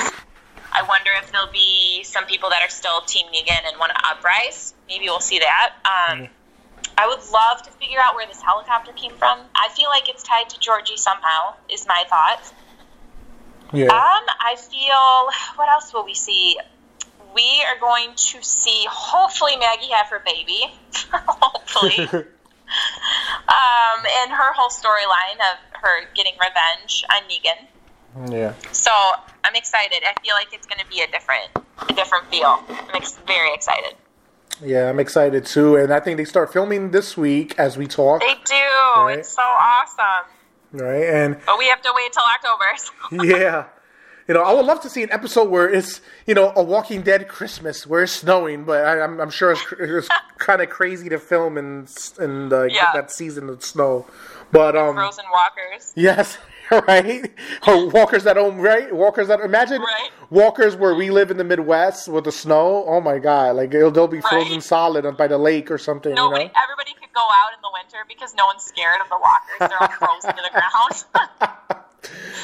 I 0.72 0.82
wonder 0.82 1.12
if 1.22 1.30
there'll 1.30 1.46
be 1.52 2.02
some 2.02 2.24
people 2.24 2.50
that 2.50 2.60
are 2.60 2.68
still 2.68 3.02
Team 3.02 3.28
Negan 3.32 3.68
and 3.68 3.78
want 3.78 3.92
to 3.94 4.04
uprise. 4.04 4.74
Maybe 4.88 5.04
we'll 5.04 5.20
see 5.20 5.38
that. 5.38 5.74
Um, 5.84 6.28
I 6.98 7.06
would 7.08 7.20
love 7.30 7.62
to 7.62 7.70
figure 7.72 7.98
out 8.00 8.14
where 8.14 8.26
this 8.26 8.40
helicopter 8.40 8.92
came 8.92 9.12
from. 9.12 9.40
I 9.54 9.68
feel 9.74 9.88
like 9.88 10.08
it's 10.08 10.22
tied 10.22 10.48
to 10.50 10.60
Georgie 10.60 10.96
somehow. 10.96 11.54
Is 11.70 11.86
my 11.86 12.04
thought. 12.08 12.52
Yeah. 13.72 13.86
Um, 13.86 14.24
I 14.40 14.56
feel. 14.56 15.30
What 15.56 15.68
else 15.68 15.92
will 15.92 16.04
we 16.04 16.14
see? 16.14 16.58
We 17.34 17.64
are 17.68 17.78
going 17.78 18.14
to 18.14 18.42
see. 18.42 18.86
Hopefully, 18.88 19.56
Maggie 19.56 19.90
have 19.92 20.06
her 20.08 20.22
baby. 20.24 20.72
hopefully. 21.12 21.98
um, 23.48 23.98
and 24.22 24.30
her 24.32 24.52
whole 24.54 24.70
storyline 24.70 25.36
of 25.52 25.80
her 25.80 26.06
getting 26.14 26.32
revenge 26.34 27.04
on 27.12 27.22
Negan. 27.28 28.32
yeah. 28.32 28.54
So 28.72 28.90
I'm 29.44 29.54
excited. 29.54 30.02
I 30.02 30.18
feel 30.22 30.34
like 30.34 30.48
it's 30.52 30.66
going 30.66 30.80
to 30.80 30.86
be 30.86 31.02
a 31.02 31.06
different, 31.08 31.50
a 31.88 31.94
different 31.94 32.26
feel. 32.30 32.64
I'm 32.68 32.94
ex- 32.94 33.18
very 33.26 33.52
excited. 33.52 33.94
Yeah, 34.62 34.88
I'm 34.88 34.98
excited 34.98 35.44
too, 35.44 35.76
and 35.76 35.92
I 35.92 36.00
think 36.00 36.16
they 36.16 36.24
start 36.24 36.52
filming 36.52 36.90
this 36.90 37.16
week 37.16 37.58
as 37.58 37.76
we 37.76 37.86
talk. 37.86 38.20
They 38.22 38.34
do. 38.44 38.54
Right. 39.02 39.18
It's 39.18 39.28
so 39.28 39.42
awesome. 39.42 40.30
Right, 40.72 41.04
and 41.04 41.36
But 41.44 41.58
we 41.58 41.66
have 41.68 41.82
to 41.82 41.92
wait 41.94 42.12
till 42.12 42.22
October. 42.22 42.64
So. 42.76 43.38
yeah. 43.38 43.64
You 44.28 44.34
know, 44.34 44.42
I 44.42 44.52
would 44.52 44.66
love 44.66 44.80
to 44.80 44.88
see 44.90 45.04
an 45.04 45.12
episode 45.12 45.50
where 45.50 45.68
it's, 45.68 46.00
you 46.26 46.34
know, 46.34 46.52
a 46.56 46.62
Walking 46.62 47.02
Dead 47.02 47.28
Christmas 47.28 47.86
where 47.86 48.02
it's 48.02 48.12
snowing, 48.12 48.64
but 48.64 48.84
I, 48.84 49.00
I'm, 49.00 49.20
I'm 49.20 49.30
sure 49.30 49.52
it's, 49.52 49.62
it's 49.78 50.08
kind 50.38 50.60
of 50.60 50.68
crazy 50.68 51.08
to 51.10 51.18
film 51.20 51.56
and 51.56 51.88
and 52.18 52.52
uh, 52.52 52.64
Yeah. 52.64 52.86
get 52.86 52.94
that 52.94 53.10
season 53.12 53.48
of 53.48 53.62
snow. 53.64 54.06
But 54.50 54.74
um, 54.76 54.96
Frozen 54.96 55.26
walkers. 55.32 55.92
yes, 55.94 56.38
right. 56.88 57.30
Or 57.66 57.88
walkers 57.90 58.24
that 58.24 58.36
own 58.36 58.58
right, 58.58 58.92
walkers 58.94 59.28
that 59.28 59.40
imagine 59.40 59.80
Right. 59.80 60.10
walkers 60.30 60.76
where 60.76 60.94
we 60.94 61.10
live 61.10 61.30
in 61.30 61.36
the 61.36 61.44
Midwest 61.44 62.08
with 62.08 62.24
the 62.24 62.32
snow. 62.32 62.84
Oh 62.86 63.00
my 63.00 63.18
God, 63.18 63.56
like 63.56 63.72
it'll, 63.74 63.90
they'll 63.90 64.08
be 64.08 64.20
frozen 64.20 64.54
Right. 64.54 64.62
solid 64.62 65.16
by 65.16 65.26
the 65.28 65.38
lake 65.38 65.70
or 65.70 65.78
something. 65.78 66.14
Nobody, 66.14 66.44
you 66.44 66.48
know. 66.48 66.54
everybody 66.62 66.92
could 67.00 67.12
go 67.14 67.20
out 67.22 67.52
in 67.54 67.60
the 67.62 67.70
winter 67.72 68.04
because 68.08 68.34
no 68.34 68.46
one's 68.46 68.62
scared 68.64 69.00
of 69.00 69.08
the 69.08 69.18
walkers. 69.18 69.70
They're 69.70 69.82
all 69.82 69.88
frozen 70.06 70.34
to 70.36 70.42
the 70.42 70.50
ground. 70.50 71.82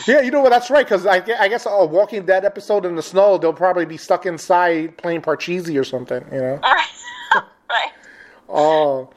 Yeah, 0.09 0.21
you 0.23 0.33
know 0.33 0.41
what? 0.41 0.51
That's 0.51 0.69
right. 0.71 0.85
Because 0.85 1.07
I, 1.07 1.23
I 1.39 1.47
guess 1.47 1.67
a 1.67 1.85
Walking 1.87 2.27
Dead 2.27 2.45
episode 2.45 2.85
in 2.85 2.97
the 2.97 3.03
snow, 3.03 3.39
they'll 3.39 3.53
probably 3.53 3.85
be 3.85 3.97
stuck 3.97 4.27
inside 4.27 4.99
playing 4.99 5.23
Parcheesi 5.23 5.79
or 5.81 5.85
something. 5.85 6.25
You 6.33 6.41
know. 6.41 6.61
All 6.63 6.75
right. 6.75 6.89
right. 7.71 7.91
Oh, 8.49 9.11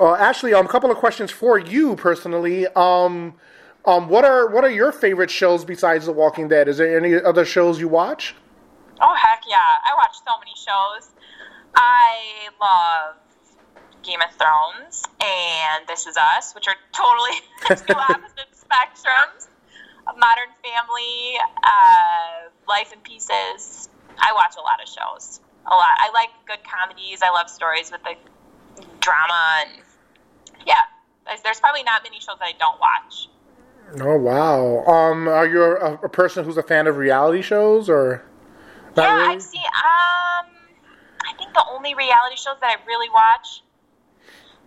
uh, 0.00 0.14
Ashley, 0.14 0.52
um, 0.54 0.66
a 0.66 0.68
couple 0.68 0.90
of 0.90 0.96
questions 0.96 1.30
for 1.30 1.56
you 1.58 1.94
personally. 1.94 2.66
Um, 2.74 3.34
um, 3.86 4.08
what 4.08 4.24
are 4.24 4.48
what 4.48 4.64
are 4.64 4.70
your 4.70 4.92
favorite 4.92 5.30
shows 5.30 5.64
besides 5.64 6.06
The 6.06 6.12
Walking 6.12 6.48
Dead? 6.48 6.68
Is 6.68 6.78
there 6.78 6.96
any 6.98 7.14
other 7.14 7.44
shows 7.44 7.80
you 7.80 7.88
watch? 7.88 8.34
Oh 9.00 9.14
heck 9.14 9.42
yeah! 9.48 9.56
I 9.56 9.94
watch 9.94 10.16
so 10.26 10.38
many 10.38 10.52
shows. 10.56 11.14
I 11.74 12.48
love 12.60 13.16
Game 14.02 14.20
of 14.22 14.34
Thrones 14.36 15.02
and 15.20 15.86
This 15.86 16.06
Is 16.06 16.16
Us, 16.16 16.54
which 16.54 16.66
are 16.68 16.76
totally 16.92 17.38
two 17.86 17.98
opposite 18.14 18.50
spectrums. 18.54 19.48
Modern 20.06 20.54
Family, 20.62 21.34
uh, 21.64 22.48
Life 22.68 22.92
in 22.92 23.00
Pieces. 23.00 23.88
I 24.18 24.32
watch 24.32 24.54
a 24.56 24.62
lot 24.62 24.80
of 24.80 24.88
shows. 24.88 25.40
A 25.66 25.74
lot. 25.74 25.98
I 25.98 26.10
like 26.14 26.30
good 26.46 26.62
comedies. 26.62 27.22
I 27.22 27.30
love 27.30 27.50
stories 27.50 27.90
with 27.90 28.02
the 28.04 28.14
drama 29.00 29.64
and 29.66 29.82
yeah. 30.66 30.74
There's, 31.42 31.58
probably 31.58 31.82
not 31.82 32.04
many 32.04 32.20
shows 32.20 32.38
that 32.38 32.46
I 32.46 32.52
don't 32.52 32.78
watch. 32.78 33.28
Oh 34.00 34.16
wow. 34.18 34.84
Um, 34.84 35.28
are 35.28 35.46
you 35.46 35.62
a, 35.62 35.94
a 35.94 36.08
person 36.08 36.44
who's 36.44 36.56
a 36.56 36.62
fan 36.62 36.86
of 36.86 36.96
reality 36.96 37.42
shows 37.42 37.88
or? 37.88 38.24
Yeah, 38.96 39.14
really? 39.16 39.34
I've 39.34 39.42
seen. 39.42 39.60
Um, 39.62 40.46
I 41.24 41.32
think 41.38 41.52
the 41.54 41.64
only 41.70 41.94
reality 41.94 42.36
shows 42.36 42.56
that 42.60 42.78
I 42.78 42.86
really 42.86 43.08
watch 43.10 43.62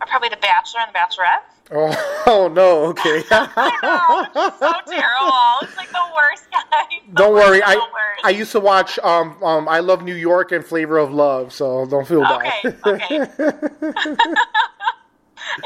are 0.01 0.07
probably 0.07 0.29
The 0.29 0.37
Bachelor 0.37 0.81
and 0.81 0.93
The 0.93 0.97
Bachelorette. 0.99 1.43
Oh, 1.71 2.23
oh 2.27 2.47
no. 2.47 2.85
Okay. 2.85 3.23
I 3.31 3.77
know, 3.83 4.47
it's 4.47 4.59
so 4.59 4.71
terrible. 4.89 5.57
It's 5.61 5.77
like 5.77 5.89
the 5.89 6.01
worst 6.15 6.49
guy. 6.51 6.85
Don't 7.13 7.33
worst 7.33 7.47
worry. 7.49 7.61
I 7.63 7.75
worst. 7.75 8.21
I 8.23 8.29
used 8.29 8.51
to 8.53 8.59
watch 8.59 8.97
um 8.99 9.41
um 9.43 9.67
I 9.67 9.79
Love 9.79 10.03
New 10.03 10.15
York 10.15 10.51
and 10.51 10.63
Flavor 10.65 10.97
of 10.97 11.11
Love, 11.11 11.53
so 11.53 11.85
don't 11.85 12.07
feel 12.07 12.23
Okay, 12.25 12.61
bad. 12.63 12.77
okay. 12.87 13.09
you 13.09 13.19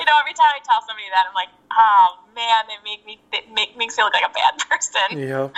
know, 0.05 0.15
every 0.19 0.33
time 0.33 0.51
I 0.51 0.59
tell 0.63 0.81
somebody 0.87 1.09
that, 1.11 1.25
I'm 1.27 1.33
like, 1.35 1.49
oh 1.71 2.22
man, 2.35 2.65
it 2.69 2.83
make 2.83 3.05
me 3.05 3.19
it 3.31 3.51
make 3.53 3.77
makes 3.77 3.97
me 3.97 4.03
look 4.03 4.13
like 4.13 4.25
a 4.25 4.33
bad 4.33 4.57
person. 4.69 5.19
Yeah. 5.19 5.49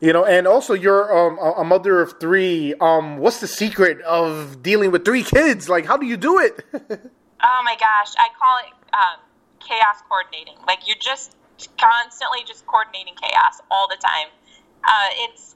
You 0.00 0.12
know, 0.12 0.24
and 0.26 0.46
also 0.46 0.74
you're 0.74 1.16
um, 1.16 1.38
a 1.38 1.64
mother 1.64 2.02
of 2.02 2.20
three. 2.20 2.74
Um, 2.80 3.18
what's 3.18 3.40
the 3.40 3.46
secret 3.46 4.00
of 4.02 4.62
dealing 4.62 4.90
with 4.90 5.04
three 5.04 5.22
kids? 5.22 5.68
Like, 5.68 5.86
how 5.86 5.96
do 5.96 6.04
you 6.04 6.16
do 6.16 6.38
it? 6.38 6.64
Oh 7.44 7.60
my 7.62 7.76
gosh, 7.76 8.16
I 8.16 8.32
call 8.40 8.56
it 8.64 8.72
um, 8.96 9.20
chaos 9.60 10.00
coordinating. 10.08 10.56
Like 10.66 10.88
you're 10.88 11.00
just 11.00 11.36
constantly 11.76 12.40
just 12.48 12.64
coordinating 12.64 13.12
chaos 13.20 13.60
all 13.70 13.86
the 13.86 14.00
time. 14.00 14.32
Uh, 14.80 15.28
it's 15.28 15.54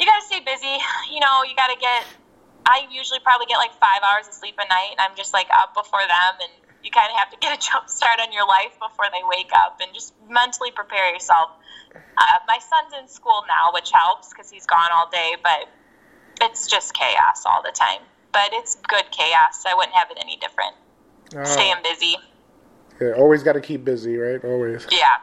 you 0.00 0.06
got 0.06 0.20
to 0.20 0.26
stay 0.26 0.40
busy. 0.40 0.80
You 1.12 1.20
know, 1.20 1.44
you 1.44 1.54
got 1.54 1.68
to 1.68 1.78
get. 1.78 2.08
I 2.64 2.88
usually 2.90 3.20
probably 3.20 3.44
get 3.44 3.58
like 3.58 3.76
five 3.76 4.00
hours 4.00 4.26
of 4.26 4.32
sleep 4.32 4.56
a 4.56 4.66
night, 4.66 4.96
and 4.96 5.00
I'm 5.00 5.14
just 5.14 5.34
like 5.34 5.46
up 5.52 5.76
before 5.76 6.00
them, 6.00 6.34
and 6.40 6.52
you 6.84 6.90
kind 6.90 7.10
of 7.10 7.16
have 7.18 7.30
to 7.30 7.38
get 7.40 7.56
a 7.56 7.60
jump 7.60 7.88
start 7.88 8.20
on 8.20 8.32
your 8.32 8.46
life 8.46 8.72
before 8.78 9.06
they 9.10 9.22
wake 9.26 9.50
up, 9.56 9.80
and 9.80 9.92
just 9.94 10.14
mentally 10.28 10.70
prepare 10.70 11.12
yourself. 11.12 11.50
Uh, 11.94 12.38
my 12.46 12.58
son's 12.58 12.92
in 13.00 13.08
school 13.08 13.42
now, 13.48 13.72
which 13.72 13.90
helps 13.90 14.28
because 14.28 14.50
he's 14.50 14.66
gone 14.66 14.90
all 14.92 15.08
day, 15.10 15.34
but 15.42 15.68
it's 16.40 16.66
just 16.66 16.92
chaos 16.94 17.44
all 17.46 17.62
the 17.62 17.72
time. 17.72 18.00
But 18.32 18.50
it's 18.52 18.76
good 18.76 19.04
chaos. 19.10 19.64
I 19.66 19.74
wouldn't 19.74 19.94
have 19.94 20.10
it 20.10 20.18
any 20.20 20.36
different. 20.36 20.74
Staying 21.46 21.76
busy. 21.82 22.16
Yeah, 23.00 23.12
always 23.12 23.42
got 23.42 23.54
to 23.54 23.60
keep 23.60 23.84
busy, 23.84 24.16
right? 24.16 24.44
Always. 24.44 24.86
Yeah. 24.90 25.16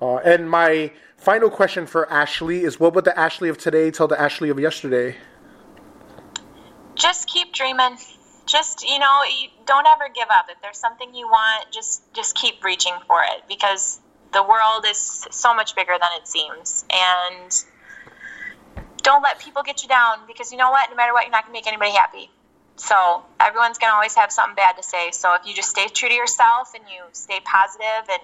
Uh, 0.00 0.16
and 0.16 0.50
my 0.50 0.92
final 1.16 1.50
question 1.50 1.86
for 1.86 2.10
Ashley 2.10 2.64
is: 2.64 2.80
What 2.80 2.94
would 2.94 3.04
the 3.04 3.16
Ashley 3.18 3.48
of 3.48 3.58
today 3.58 3.90
tell 3.90 4.08
the 4.08 4.20
Ashley 4.20 4.48
of 4.48 4.58
yesterday? 4.58 5.16
Just 6.94 7.28
keep 7.28 7.52
dreaming. 7.52 7.96
Just 8.46 8.82
you 8.88 8.98
know, 8.98 9.22
you 9.24 9.48
don't 9.66 9.86
ever 9.86 10.08
give 10.14 10.28
up. 10.30 10.46
If 10.48 10.60
there's 10.62 10.78
something 10.78 11.14
you 11.14 11.26
want, 11.26 11.72
just 11.72 12.02
just 12.14 12.34
keep 12.34 12.62
reaching 12.64 12.94
for 13.06 13.20
it 13.22 13.42
because 13.48 14.00
the 14.32 14.42
world 14.42 14.84
is 14.86 15.26
so 15.30 15.54
much 15.54 15.74
bigger 15.74 15.94
than 16.00 16.10
it 16.16 16.26
seems. 16.26 16.84
And 16.92 17.52
don't 19.02 19.22
let 19.22 19.40
people 19.40 19.62
get 19.62 19.82
you 19.82 19.88
down 19.88 20.18
because 20.26 20.52
you 20.52 20.58
know 20.58 20.70
what? 20.70 20.88
No 20.90 20.96
matter 20.96 21.12
what, 21.12 21.24
you're 21.24 21.32
not 21.32 21.44
gonna 21.44 21.52
make 21.52 21.66
anybody 21.66 21.92
happy. 21.92 22.30
So 22.76 23.22
everyone's 23.40 23.78
gonna 23.78 23.94
always 23.94 24.14
have 24.14 24.30
something 24.30 24.54
bad 24.54 24.76
to 24.76 24.82
say. 24.82 25.10
So 25.12 25.34
if 25.34 25.46
you 25.46 25.54
just 25.54 25.70
stay 25.70 25.88
true 25.88 26.08
to 26.08 26.14
yourself 26.14 26.72
and 26.74 26.84
you 26.88 27.02
stay 27.12 27.40
positive 27.44 28.08
and 28.10 28.22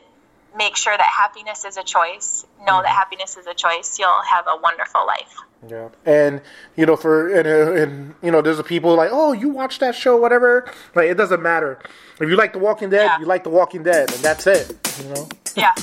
make 0.57 0.77
sure 0.77 0.97
that 0.97 1.03
happiness 1.07 1.65
is 1.65 1.77
a 1.77 1.83
choice, 1.83 2.45
know 2.67 2.83
that 2.83 2.89
happiness 2.89 3.37
is 3.37 3.47
a 3.47 3.55
choice, 3.55 3.99
you'll 3.99 4.23
have 4.23 4.47
a 4.47 4.57
wonderful 4.63 5.07
life. 5.07 5.35
Yeah, 5.69 5.89
and 6.05 6.41
you 6.77 6.87
know, 6.87 6.97
for 6.97 7.29
and, 7.29 7.47
uh, 7.47 7.81
and 7.83 8.15
you 8.23 8.31
know, 8.33 8.43
there's 8.43 8.59
a 8.59 8.65
people 8.65 8.95
like, 8.97 9.11
oh, 9.13 9.33
you 9.33 9.49
watch 9.49 9.79
that 9.79 9.95
show, 9.95 10.17
whatever. 10.17 10.69
Like, 10.95 11.09
it 11.09 11.15
doesn't 11.17 11.41
matter. 11.43 11.79
If 12.21 12.29
you 12.29 12.37
like 12.37 12.53
The 12.53 12.59
Walking 12.59 12.91
Dead, 12.91 13.05
Yeah. 13.05 13.19
you 13.21 13.27
like 13.27 13.45
The 13.45 13.51
Walking 13.51 13.83
Dead, 13.85 14.13
and 14.13 14.21
that's 14.23 14.47
it. 14.47 14.77
You 15.03 15.09
know, 15.15 15.29
Yeah. 15.55 15.73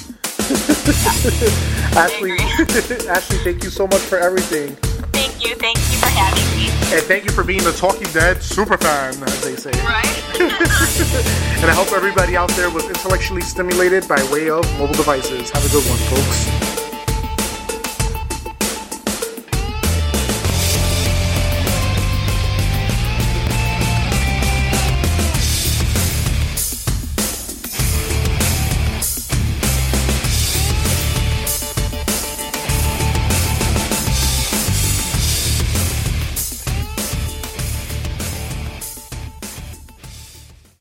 Ashley. 1.96 2.32
Ashley, 3.08 3.38
thank 3.40 3.64
you 3.64 3.70
so 3.70 3.88
much 3.88 4.02
for 4.02 4.18
everything, 4.18 4.76
and 6.92 7.02
thank 7.04 7.24
you 7.24 7.32
for 7.32 7.44
being 7.44 7.64
the 7.64 7.72
Talking 7.74 8.08
Dead 8.12 8.42
super 8.42 8.78
fan, 8.78 9.14
as 9.24 9.42
they 9.42 9.56
say. 9.56 9.72
Right? 9.84 10.06
And 11.60 11.70
I 11.70 11.74
hope 11.74 11.92
everybody 11.92 12.38
out 12.38 12.50
there 12.52 12.70
was 12.70 12.86
intellectually 12.86 13.42
stimulated 13.42 14.08
by 14.08 14.24
way 14.32 14.50
of 14.50 14.64
mobile 14.80 14.94
devices. 14.94 15.50
Have 15.50 15.66
a 15.66 15.70
good 15.70 15.84
one, 15.90 15.98
folks. 16.08 16.69